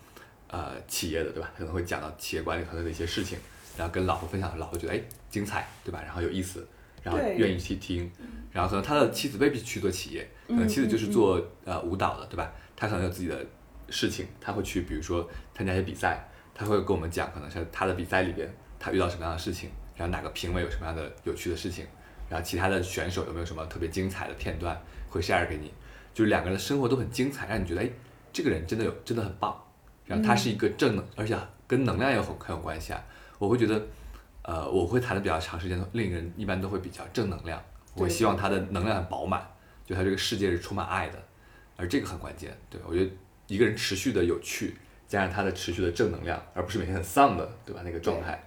[0.49, 1.53] 呃企业的，对吧？
[1.57, 3.39] 可能会讲到企业管理团队的一些事情，
[3.77, 6.01] 然后跟老婆分享，老婆觉得哎精彩，对吧？
[6.03, 6.67] 然后有意思，
[7.03, 8.11] 然后愿意去听，
[8.51, 12.53] 然后可能他的妻子未必去做企业，可能妻子就是做呃舞蹈的，对吧？
[12.75, 13.45] 他可能有自己的
[13.91, 21.87] 事情，他会去比如说参加一些比赛，他会跟我们讲，可能是他的比赛里边他遇到什么样的事情，然后哪个评委有什么样的有趣的事情，
[22.31, 24.81] 然后其他的选手有没有什么特别精彩的片段
[25.11, 25.71] 会 share 给你，
[26.13, 27.91] 就是两个人的生活都很精彩，让你觉得哎
[28.33, 29.61] 这个人真的有真的很棒，
[30.07, 31.37] 然后他是一个正能，而且
[31.67, 33.03] 跟能量也很很有关系啊。
[33.39, 33.81] 我会觉得，
[34.43, 37.63] 呃，我会谈的比较长时间，另一个人一般都会比较正能量，
[37.95, 39.43] 我希望他的能量很饱满，
[39.87, 41.19] 就他这个世界是充满爱的，
[41.77, 42.57] 而这个很关键。
[42.69, 43.11] 对我觉得
[43.47, 44.77] 一个人持续的有趣，
[45.09, 47.81] 加上他的持续的正能量，而不是每天很丧的，对吧？
[47.85, 48.43] 那个状态。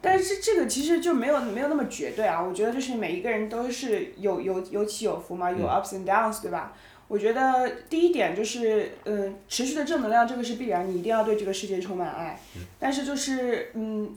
[0.00, 6.72] 但是这个其实就没有没有那么绝对啊，我觉得就是每一个人都是有有有起有伏嘛，有嗯 ups and downs，对吧？
[7.08, 12.38] 我觉得第一点就是，嗯，持续的正能量这个是必然，你一定要对这个世界充满爱。
[12.78, 14.14] 但是就是，嗯，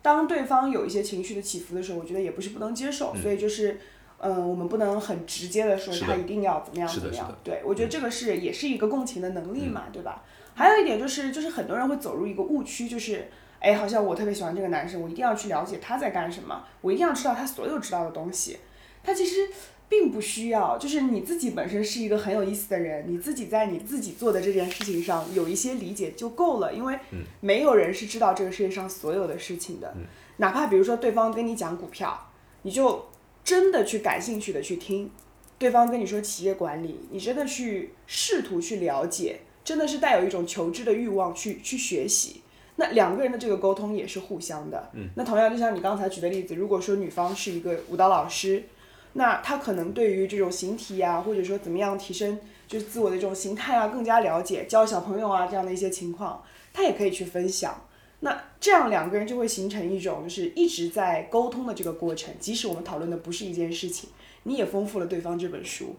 [0.00, 3.78] 当对方有一些情绪的起伏的时候，我觉得也不是不能接受，嗯所以就是，
[4.18, 7.38] 嗯，我们不能很直接的说他一定要怎么样怎么样。
[7.44, 10.22] 对，我觉得这个是也是一个共情的能力嗯嘛，对吧？
[10.54, 13.28] 还有一点就是，就是很多人会走入一个误区，就是。
[13.66, 18.58] 哎，好像我特别喜欢这个男生，我一定要去了解他在干什么，我一定要知道他所有知道的东西。
[19.02, 19.48] 他其实
[19.88, 26.96] 并不需要，就是你自己本身是一个很有意思的人，你自己在你自己做的这件事情上有一些理解就够了，因为
[27.40, 29.92] 没有人是知道这个世界上所有的事情的。
[30.36, 32.30] 哪怕比如说对方跟你讲股票，
[32.62, 33.06] 你就
[33.42, 35.08] 真的去感兴趣的去听；
[35.58, 42.42] 对方跟你说企业管理，你真的去试图去了解，真的是带有一种求知的欲望去去学习。
[42.76, 44.90] 那两个人的这个沟通也是互相的。
[44.92, 48.62] 嗯，那同样就像你刚才举的例子，如果说女方是一个舞蹈老师，
[49.14, 57.82] 那她可能对于这种形体啊，或者说怎么样提升就是自我的这种形态啊，更加了解，教小朋友啊这样的一些情况，她也可以去分享。
[58.20, 64.08] 那这样两个人就会形成一种就是一直在沟通的这个过程，即使我们讨论的不是一件事情，
[64.44, 65.96] 你也丰富了对方这本书。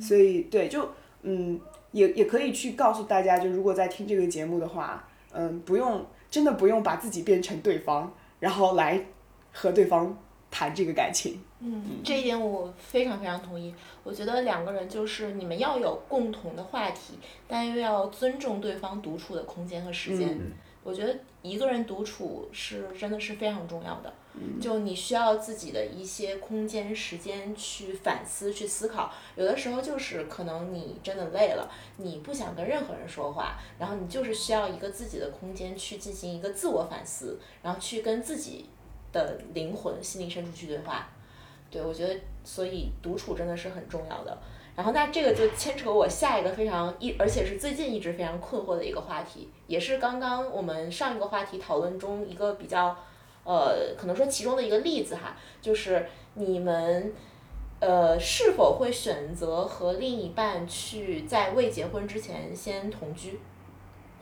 [0.00, 0.88] 所以对，就
[1.22, 1.60] 嗯，
[1.92, 6.04] 也也可以去告诉大家，就如果在听这个节目的话，嗯，不用
[6.36, 9.02] 真的不用把自己变成对方，然后来
[9.54, 10.14] 和对方
[10.50, 11.40] 谈这个感情。
[11.60, 13.74] 嗯，这一点我非常非常同意。
[14.04, 17.14] 我觉得两个人就是你们要有共同的话题，
[17.48, 20.28] 但又要尊重对方独处的空间和时间。
[20.28, 20.52] 嗯
[20.84, 24.12] 我觉得一个人独处是真的是非常重要的。
[24.60, 29.12] 就你需要自己的一些空间、时间去反思、去思考。
[29.34, 38.68] 有的时候就是可能你真的累了，你不想跟任何人说话，然后你就是需要一个自己的空间去进行一个自我反思，然后去跟自己
[39.12, 41.08] 的灵魂、心灵深处去对话。
[41.70, 42.14] 对，我觉得
[42.44, 44.38] 所以独处真的是很重要的。
[44.76, 52.94] 然后那这个就牵扯我下一个非常一，而且是最近一直非常困惑的一个话题，也是刚刚我们上一个话题讨论中一个比较，
[53.46, 57.12] 呃，可能说其中的一个例子哈，就是你们，
[57.80, 63.38] 呃，是否会选择和另一半去在未结婚之前先同居？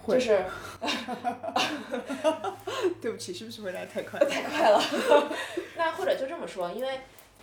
[0.02, 0.44] 会就是
[3.00, 4.26] 对不起，是不是回答太快了？
[4.28, 4.78] 太快了。
[5.78, 7.00] 那或者就这么说，因为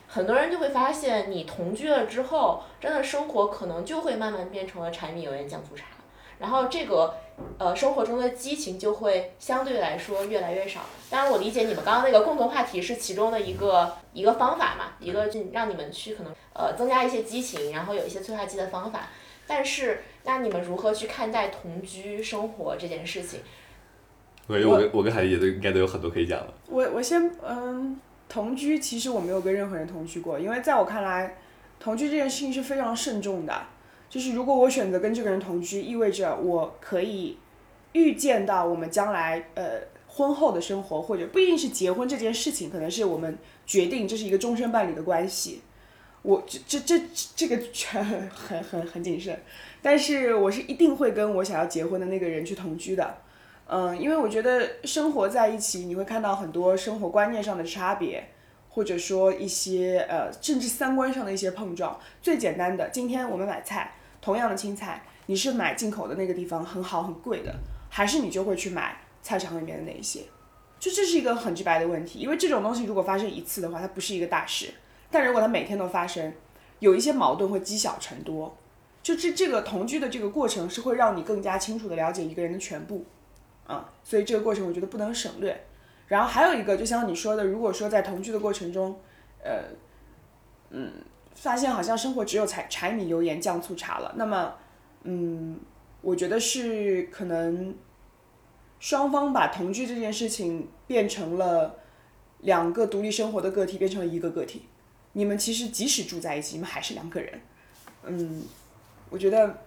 [0.08, 5.88] 很多人就会发现，你同居了之后，真的生活可能就会慢慢变成了柴米油盐酱醋茶，
[6.38, 7.16] 然后这个
[7.58, 10.82] 呃生活中的激情就会相对来说越来越少。
[11.10, 19.08] 当然，我理解你们刚刚那个共同话题是其中的一个一个方法嘛，一个就让你们去可能呃增加一些激情，然后有一些催化剂的方法。
[19.48, 23.42] 但是，那你们如何去看待同居生活这件事情？
[24.48, 26.54] 我觉得我跟我跟海丽姐都应该都有很多可以讲的。
[26.68, 31.38] 我我先嗯，同居其实我没有跟任何人同居过，因为在我看来，
[31.80, 33.54] 同居这件事情是非常慎重的。
[34.12, 37.38] 就是如果我选择跟这个人同居，意味着我可以
[37.94, 45.62] 预见到我们将来呃婚后的生活，或者不一定是结婚这件事情，可能是我们决定这是一个终身伴侣的关系。
[46.24, 47.06] 我这这这
[47.38, 49.40] 这个全很很很谨慎，
[49.82, 53.18] 但是我是一定会跟我想要结婚的那个人去同居的。
[53.66, 58.28] 嗯，因为我觉得生活在一起，你会看到很多生活观念上的差别，
[58.70, 61.98] 或者说一些呃，甚至三观上的一些碰撞。
[62.22, 67.54] 最简单的，今天我们买菜，同样的青菜，你是买进口的那个地方很好很贵的，
[67.90, 70.22] 还是你就会去买菜场里面的那一些？
[70.80, 74.74] 就这是一个很直白的问题，因为这种东西如果发生一次的话，它不是一个大事，
[75.10, 76.34] 但如果它每天都发生，
[76.80, 78.56] 有一些矛盾会积小成多。
[79.04, 83.06] 就这这个同居的这个过程是会让你更加清楚的了解一个人的全部。
[83.66, 85.66] 啊，所以这个过程我觉得不能省略。
[86.08, 89.00] 然后还有一个，就像你说的，如果说在同居的过程中，
[89.44, 89.64] 呃，
[90.72, 90.92] 嗯，
[91.36, 94.56] 发现好像生活只有柴柴米油盐酱醋茶了，那么，
[95.04, 95.60] 嗯，
[96.02, 97.76] 我觉得是可能
[98.80, 101.80] 双方把同居这件事情变成了
[102.40, 104.68] 两个独立生活的个体，变成了一个个体。
[105.14, 107.42] 你们其实即使住在一起，你们还是两个人。
[108.04, 108.44] 嗯，
[109.10, 109.64] 我觉得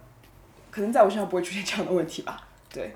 [0.71, 2.47] 可能在我身上不会出现这样的问题吧。
[2.69, 2.95] 对。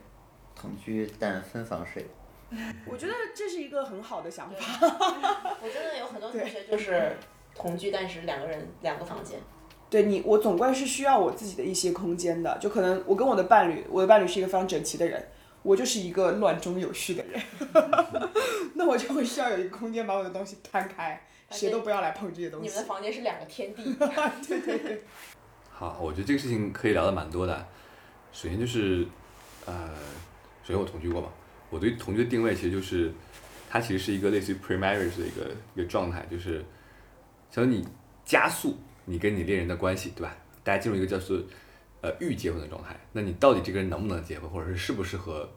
[0.56, 2.06] 同居但分房睡。
[2.86, 4.58] 我觉得这是一个很好的想法。
[5.62, 7.16] 我真的有很多同学就是
[7.60, 9.40] 同居，但是两个人两个房间。
[9.90, 12.58] 对你，我总归是需要我自己的一些空间的。
[12.60, 15.28] 就可能我跟我的伴侣，我的伴侣是一个非常整齐的人，
[15.64, 17.42] 我就是一个乱中有序的人。
[18.76, 22.68] 那我就会需要有一个空间把我的东西摊开，谁都不要来碰这些东西。
[22.70, 23.84] 你们的房间是两个天地。
[24.48, 25.04] 对对对。
[25.70, 27.68] 好，我觉得这个事情可以聊的蛮多的。
[28.32, 29.06] 首先就是，
[29.66, 29.90] 呃。
[30.62, 31.30] 首先我同居过嘛，
[31.72, 33.12] 我对同居的定位其实就是，
[33.68, 36.64] 它其实是一个类似于 pre-marriage 的一个一个状态，就是，
[37.50, 37.88] 所以你
[38.24, 40.36] 加速你跟你恋人的关系，对吧？
[40.64, 41.40] 大家进入一个叫做
[42.02, 42.96] 呃预结婚的状态。
[43.14, 45.50] 那你到底这个人能不能结婚，或者是适不适合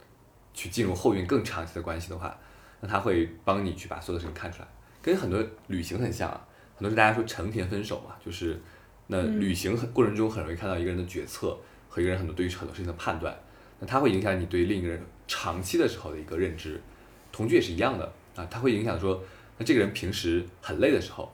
[0.55, 2.38] 去进入后院更长期的关系的话，
[2.80, 4.68] 那他会帮你去把所有的事情看出来，
[5.03, 6.49] 跟很多旅行很像啊。
[6.74, 8.59] 很多是大家说成田分手嘛，就是
[9.07, 11.57] 那旅行很过程中很容易看到一个人的决策
[11.88, 13.36] 和一个人很多对于很多事情的判断。
[13.78, 16.80] 那它会影响你对另一个人长期的时候的一个认知，
[17.30, 19.22] 同居也是一样的啊，它会影响说，
[19.59, 21.32] 那这个人平时很累的时候，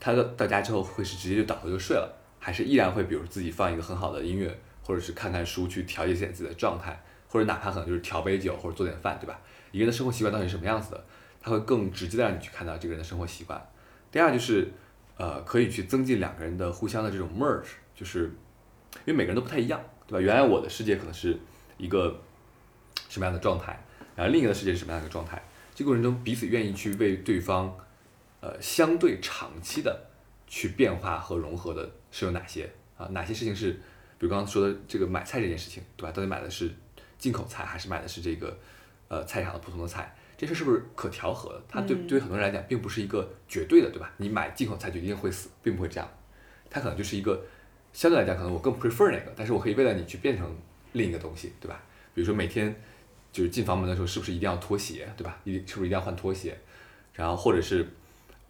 [0.00, 9.40] 他到到家之后会是直接就倒头就睡了，还是依然会比如自己放一个很好的音乐，或者是看看书去调节一下自己的状态，或者哪怕可能就是调杯酒或者做点饭，对吧？
[9.72, 11.04] 一个人的生活习惯到底是什么样子的，
[11.40, 13.60] 他会更直接的让你去看到这个人的生活习惯。
[14.10, 14.70] 第二就是，
[15.16, 18.24] 呃，可以去增进两个人的互相的这种 merge，就是
[19.04, 20.20] 因为每个人都不太一样，对吧？
[20.20, 21.38] 原来我的世界可能是。
[21.78, 22.12] 一个
[23.08, 23.80] 什么样的状态，
[24.16, 25.40] 然后另一个世界是什么样的状态？
[25.76, 27.72] 这个过程中彼此愿意去为对方，
[28.40, 30.06] 呃，相对长期的
[30.46, 33.06] 去变化和融合的是有哪些啊？
[33.12, 36.12] 哪些事情是，比如刚刚说的这个买菜这件事情，对吧？
[36.12, 36.70] 到底买的是
[37.18, 38.56] 进口菜还是买的是这个
[39.08, 40.14] 呃菜场的普通的菜？
[40.36, 41.62] 这事是不是可调和的？
[41.68, 44.12] 它对嗯对于很多人来讲，并不是一个绝对的，对吧？
[44.18, 46.08] 你买进口菜就一定会死，并不会这样。
[46.70, 47.44] 它可能就是一个
[47.92, 50.56] 相对来讲，可能我更 prefer 那个，但是我可以为了你去变成
[50.92, 51.82] 另一个东西，对吧？
[52.14, 52.72] 比如说每天
[53.32, 55.40] 就是进房门的时候，是不是一定要脱鞋，对吧？
[55.42, 56.56] 一定是不是一定要换拖鞋？
[57.12, 57.84] 然后或者是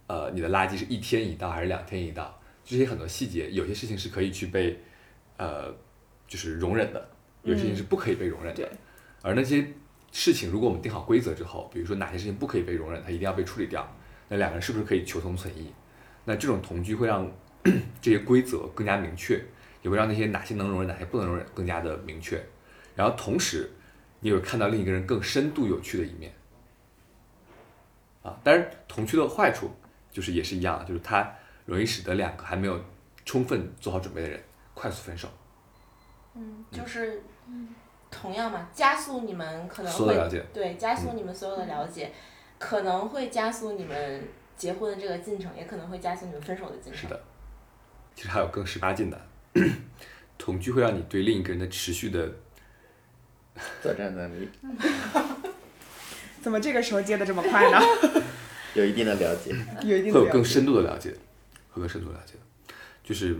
[0.08, 2.36] 呃，你的垃圾是一天一到还是两天一到？
[2.64, 4.78] 这些很多细节，有些事情是可以去被
[5.36, 5.72] 呃
[6.26, 7.08] 就是容忍的，
[7.42, 8.62] 有些事情是不可以被容忍的。
[8.62, 8.70] 对
[9.22, 9.66] 而那些
[10.12, 13.86] 事情，如果我们定好规则之后，比如说哪些事情不可以被容忍，它一定要被处理掉，
[14.28, 15.72] 那两个人是不是可以求同存异？
[16.24, 17.30] 那这种同居会让
[18.00, 19.42] 这些规则更加明确，
[19.82, 22.42] 也会让那些哪些能容忍、哪些不能容忍更加的明确。
[22.94, 23.70] 然后同时，
[24.20, 26.32] 你也会看到另一个人更深度有趣的一面。
[28.22, 29.70] 啊，当然同居的坏处
[30.18, 31.32] 就是也是一样，就是它
[31.64, 32.76] 容易使得两个还没有
[33.24, 34.42] 充分做好准备的人
[34.74, 35.28] 快速分手。
[36.34, 37.22] 嗯，就是
[38.10, 42.10] 同样嘛，加速你们可能会所有的了解对加速你们所有的了解，
[42.58, 47.02] 可能会加速你们结婚的这个进程，也可能会加速你们分手的进程。
[47.02, 47.22] 是的，
[48.16, 49.20] 其实还有更十八禁的，
[50.36, 52.28] 同居会让你对另一个人的持续的
[53.80, 54.48] 作战能力
[56.42, 57.78] 怎么这个时候接的这么快呢？
[58.74, 59.54] 有一定的了解。
[59.82, 61.10] 会有更深度的了解，
[61.70, 62.34] 会更深度的了解，
[63.02, 63.34] 就是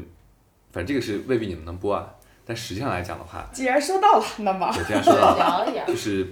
[0.72, 2.14] 反正这个是未必你们能播啊，
[2.44, 4.72] 但实际上来讲的话，既然说到了，那么
[5.86, 5.94] 就。
[5.94, 6.26] 是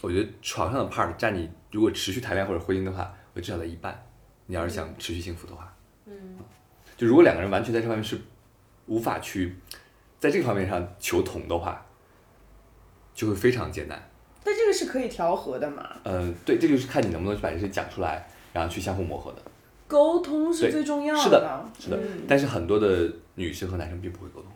[0.00, 4.06] 我觉得床上的 part 占你如果持续谈恋爱或者婚姻的话，会至少在一半。
[4.46, 5.72] 你要是想持续幸福的话，
[6.06, 6.36] 嗯，
[6.96, 8.20] 就如果两个人完全在这方面是
[8.86, 9.56] 无法去
[10.18, 11.86] 在这个方面上求同的话，
[13.14, 14.10] 就会非常艰难。
[14.44, 15.88] 但这个是可以调和的嘛？
[16.04, 19.38] 呃，对，这就是看你能不能把这些讲出来，然后去相互磨合的。
[19.86, 21.64] 沟通是最重要是的。
[21.78, 24.50] 是的，嗯但是很多的女生和男生并不会沟通。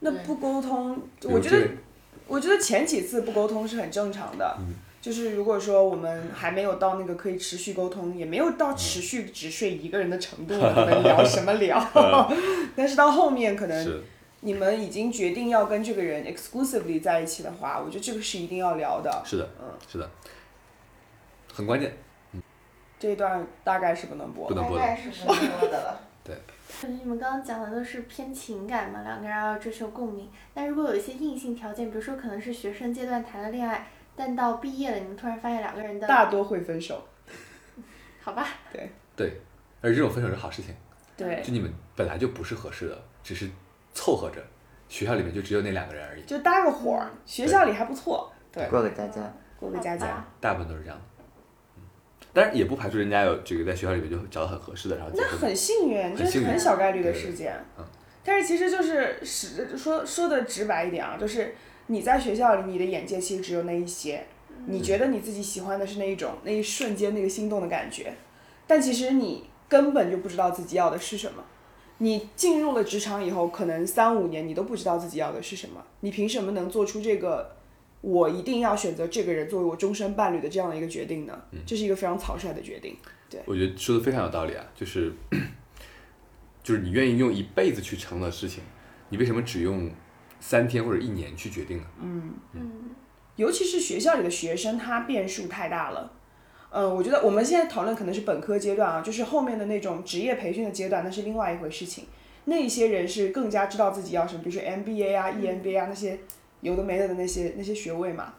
[0.00, 1.66] 那不沟通，我觉得，
[2.26, 4.56] 我觉得前几次不沟通是很正常的。
[4.60, 11.80] 嗯就是如果说我们还没有到那个可以持续沟通，也没有嗯到持续只睡一个人的程度， 我们聊什么聊？
[12.74, 14.02] 但是到后面可能是，
[14.40, 19.22] 你们已经决定要跟这个人 exclusively 在一起的话，我觉得这个是一定要聊的。
[19.24, 20.10] 是的，嗯，是的，
[21.52, 21.96] 很关键，
[22.32, 22.42] 嗯
[22.98, 24.54] 这一段大概是不能播不。
[24.54, 24.96] 能播的。
[24.96, 26.00] 是不能播的了。
[26.82, 30.28] 感觉你们刚刚讲的都是偏情感嘛，两个人要追求共鸣。
[30.52, 37.02] 但如果有一些硬性条件，比如说可能是学生阶段谈了恋爱，但到毕业了，你们突然发现两个人的大多会分手。
[38.20, 39.40] 好吧，对对，
[39.80, 40.74] 而这种分手是好事情，
[41.16, 43.48] 对，就你们本来就不是合适的，只是
[43.98, 44.40] 凑合着，
[44.88, 48.32] 学校里面就只有那两个人而已，就搭个伙儿，学校里还不错。
[48.52, 49.20] 对，过个家家，
[49.58, 50.24] 过个家家。
[50.40, 51.24] 大部分都是这样的。
[51.76, 51.82] 嗯，
[52.32, 55.10] 但是也不排除人家有这个在学校里面就找到很合适的，然后。
[55.16, 57.84] 那很幸运，这是很小概率的事件嗯。
[58.22, 61.56] 但是其实就是是说说的直白一点啊，就是
[61.88, 64.24] 你在学校里，你的眼界其实只有那一些，
[64.66, 68.14] 你觉得你自己喜欢的是那一种那一瞬间那个心动的感觉，
[68.68, 71.42] 但其实你根本就不知道自己要的是什么。
[71.98, 77.56] 你进入了职场以后，可能三五年你都不知道自己要的是什么，你凭什么能做出这个
[78.00, 81.36] 我一定要选择这个人作为我终身伴侣的这样的一个决定呢？
[81.66, 82.96] 这是一个非常草率的决定。
[83.28, 85.12] 对我觉得说的非常有道理啊，就是
[86.62, 88.62] 就是你愿意用一辈子去成的事情，
[89.08, 89.90] 你为什么只用
[90.38, 91.84] 三天或者一年去决定呢？
[92.00, 92.70] 嗯嗯，
[93.36, 96.12] 尤其是学校里的学生，他变数太大了。
[96.70, 102.06] 嗯，我觉得我们现在讨论可能是本科阶段啊，就是后面的那种职业培训的阶段，那是另外一回事情。
[102.44, 106.18] 那一些人是更加知道自己要什么，比如说 MBA 啊、EMBA 啊那些
[106.60, 108.34] 有的没的的那些那些学位嘛。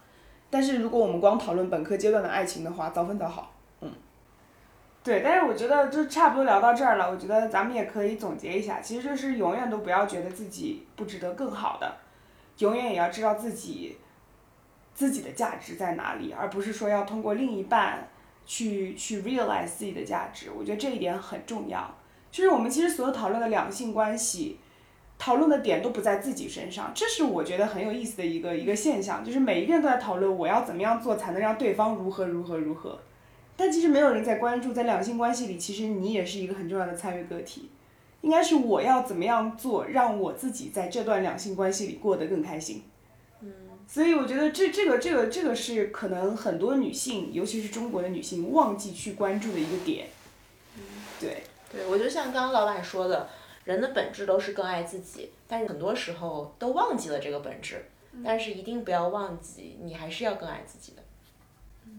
[0.50, 3.54] 但是如果我们光讨论本科阶段的爱情的话，早分早好。
[3.82, 3.92] 嗯，
[5.04, 7.10] 对，但是我觉得就差不多聊到这儿了。
[7.10, 11.98] 我觉得咱们也可以总结一下，其实就是永远都不要觉得自己不值得更好的，
[12.60, 13.98] 永远也要知道自己
[14.96, 18.08] 自己的价值在哪里，而不是说要通过另一半
[18.50, 20.48] 去去 realize 自己的价值。
[20.58, 21.96] 我觉得这一点很重要。
[22.32, 24.58] 就是我们其实所有讨论的两性关系，
[25.20, 29.24] 讨论的点都不在自己身上，这是我觉得很有意思的一个一个现象。
[29.24, 33.00] 就是每一个人都在讨论我要怎么样做才能让对方如何如何如何，
[33.56, 37.70] 但其实没有人在关注，在两性关系里，其实你也是一个很重要的参与个体。
[38.22, 42.84] 应该是我要怎么样做，让我自己在这段两性关系里过得更开心。
[43.92, 50.06] 所以我觉得这这个这个这个是可能很多女性，尤其是中国的女性忘记去关注的一个点。
[51.20, 53.28] 对，对，我就像刚刚老板说的，
[53.64, 57.84] 人的本质都是更爱自己，但是很多时候都忘记了这个本质。
[58.24, 61.02] 但是一定不要忘记，你还是要更爱自己的。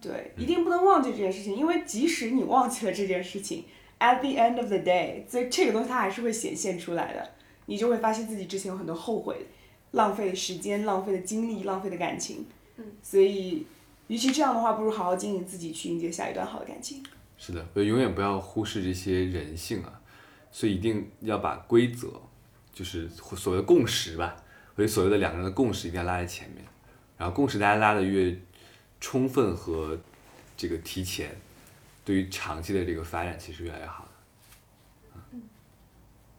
[0.00, 3.64] 对，一定不能忘记这件事情，因为即使你忘记了这件事情
[3.98, 7.30] ，at the end of the day，所以这个东西它还是会显现出来的，
[7.66, 9.46] 你就会发现自己之前有很多后悔，
[9.92, 12.46] 浪费的时间、浪费的精力、浪费的感情。
[12.76, 13.66] 嗯，所以，
[14.08, 17.02] 与其这样的话，不如好好经营自己，去迎接下一段好的感情。
[17.36, 20.00] 是的，我永远不要忽视这些人性啊，
[20.52, 22.08] 所以一定要把规则，
[22.72, 24.36] 就是所谓的共识吧，
[24.76, 26.64] 或者所谓的两个人的共识一定要拉在前面，
[27.16, 28.38] 然后共识大家拉的越
[29.00, 29.98] 充分和
[30.56, 31.34] 这个提前，
[32.04, 35.42] 对于长期的这个发展其实越来越好的，嗯，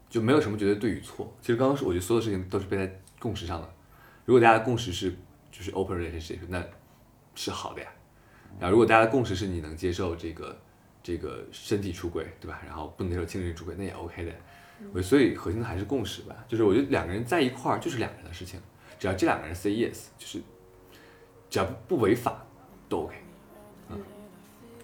[0.08, 1.34] 就没有什么绝对对与错。
[1.42, 3.74] 其实刚刚说，我觉得所有事情都是被在共识上的。
[4.26, 5.16] 如果大家的共识是
[5.50, 6.62] 就是 open relationship，那
[7.36, 7.88] 是好的呀。
[8.60, 10.60] 然后如果大家的共识是你能接受这个。
[11.04, 12.62] 这个身体出轨，对吧？
[12.64, 14.32] 然后不能接受精神出轨，那也 OK 的。
[14.94, 18.62] 我所以核心的还是共识吧，就是我觉得两个人在一块儿就是两个人的事情，
[19.00, 20.40] 只要这两个人 say yes，就是
[21.50, 22.46] 只要不违法
[22.88, 23.16] 都 OK。
[23.90, 24.00] 嗯，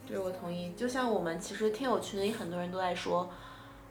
[0.07, 0.73] 对，我同意。
[0.73, 3.29] 就像我们其实听友群里很多人都在说，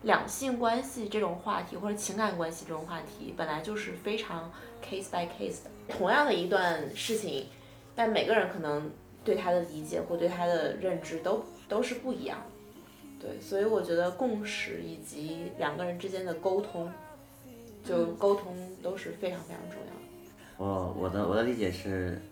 [0.06, 4.50] 两性关系这种话题或者情感关系这种话题，本来就是非常
[4.82, 5.70] case by case 的。
[5.88, 7.46] 同样的一段事情，
[7.94, 8.90] 但每个人可能
[9.22, 11.44] 对他的理解或对他的认知都。
[11.68, 12.38] 都是不一样
[13.18, 16.88] 的，对，所以我觉得共识以及两个人之间的沟通，
[17.82, 20.00] 就沟通都是非常非常重要的。
[20.56, 22.22] 我我的我的理解是，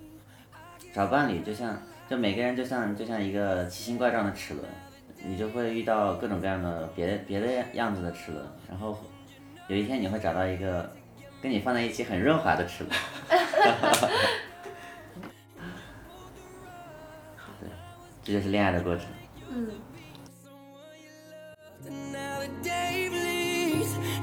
[0.95, 4.65] 找伴侣就像就每个人就像就像一个奇形怪状的齿轮，
[5.27, 8.99] 你就会遇到各种各样的别别的样子的齿轮，然后
[9.69, 10.93] 有一天你会找到一个
[11.41, 12.95] 跟你放在一起很润滑的齿轮。
[17.61, 17.69] 对，
[18.23, 19.07] 这就是恋爱的过程。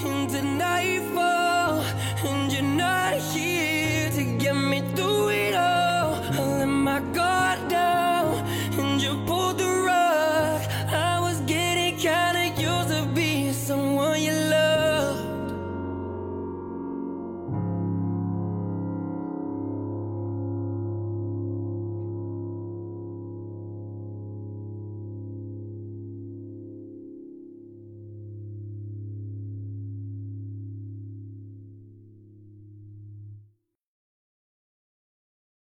[0.04, 1.41] And the night falls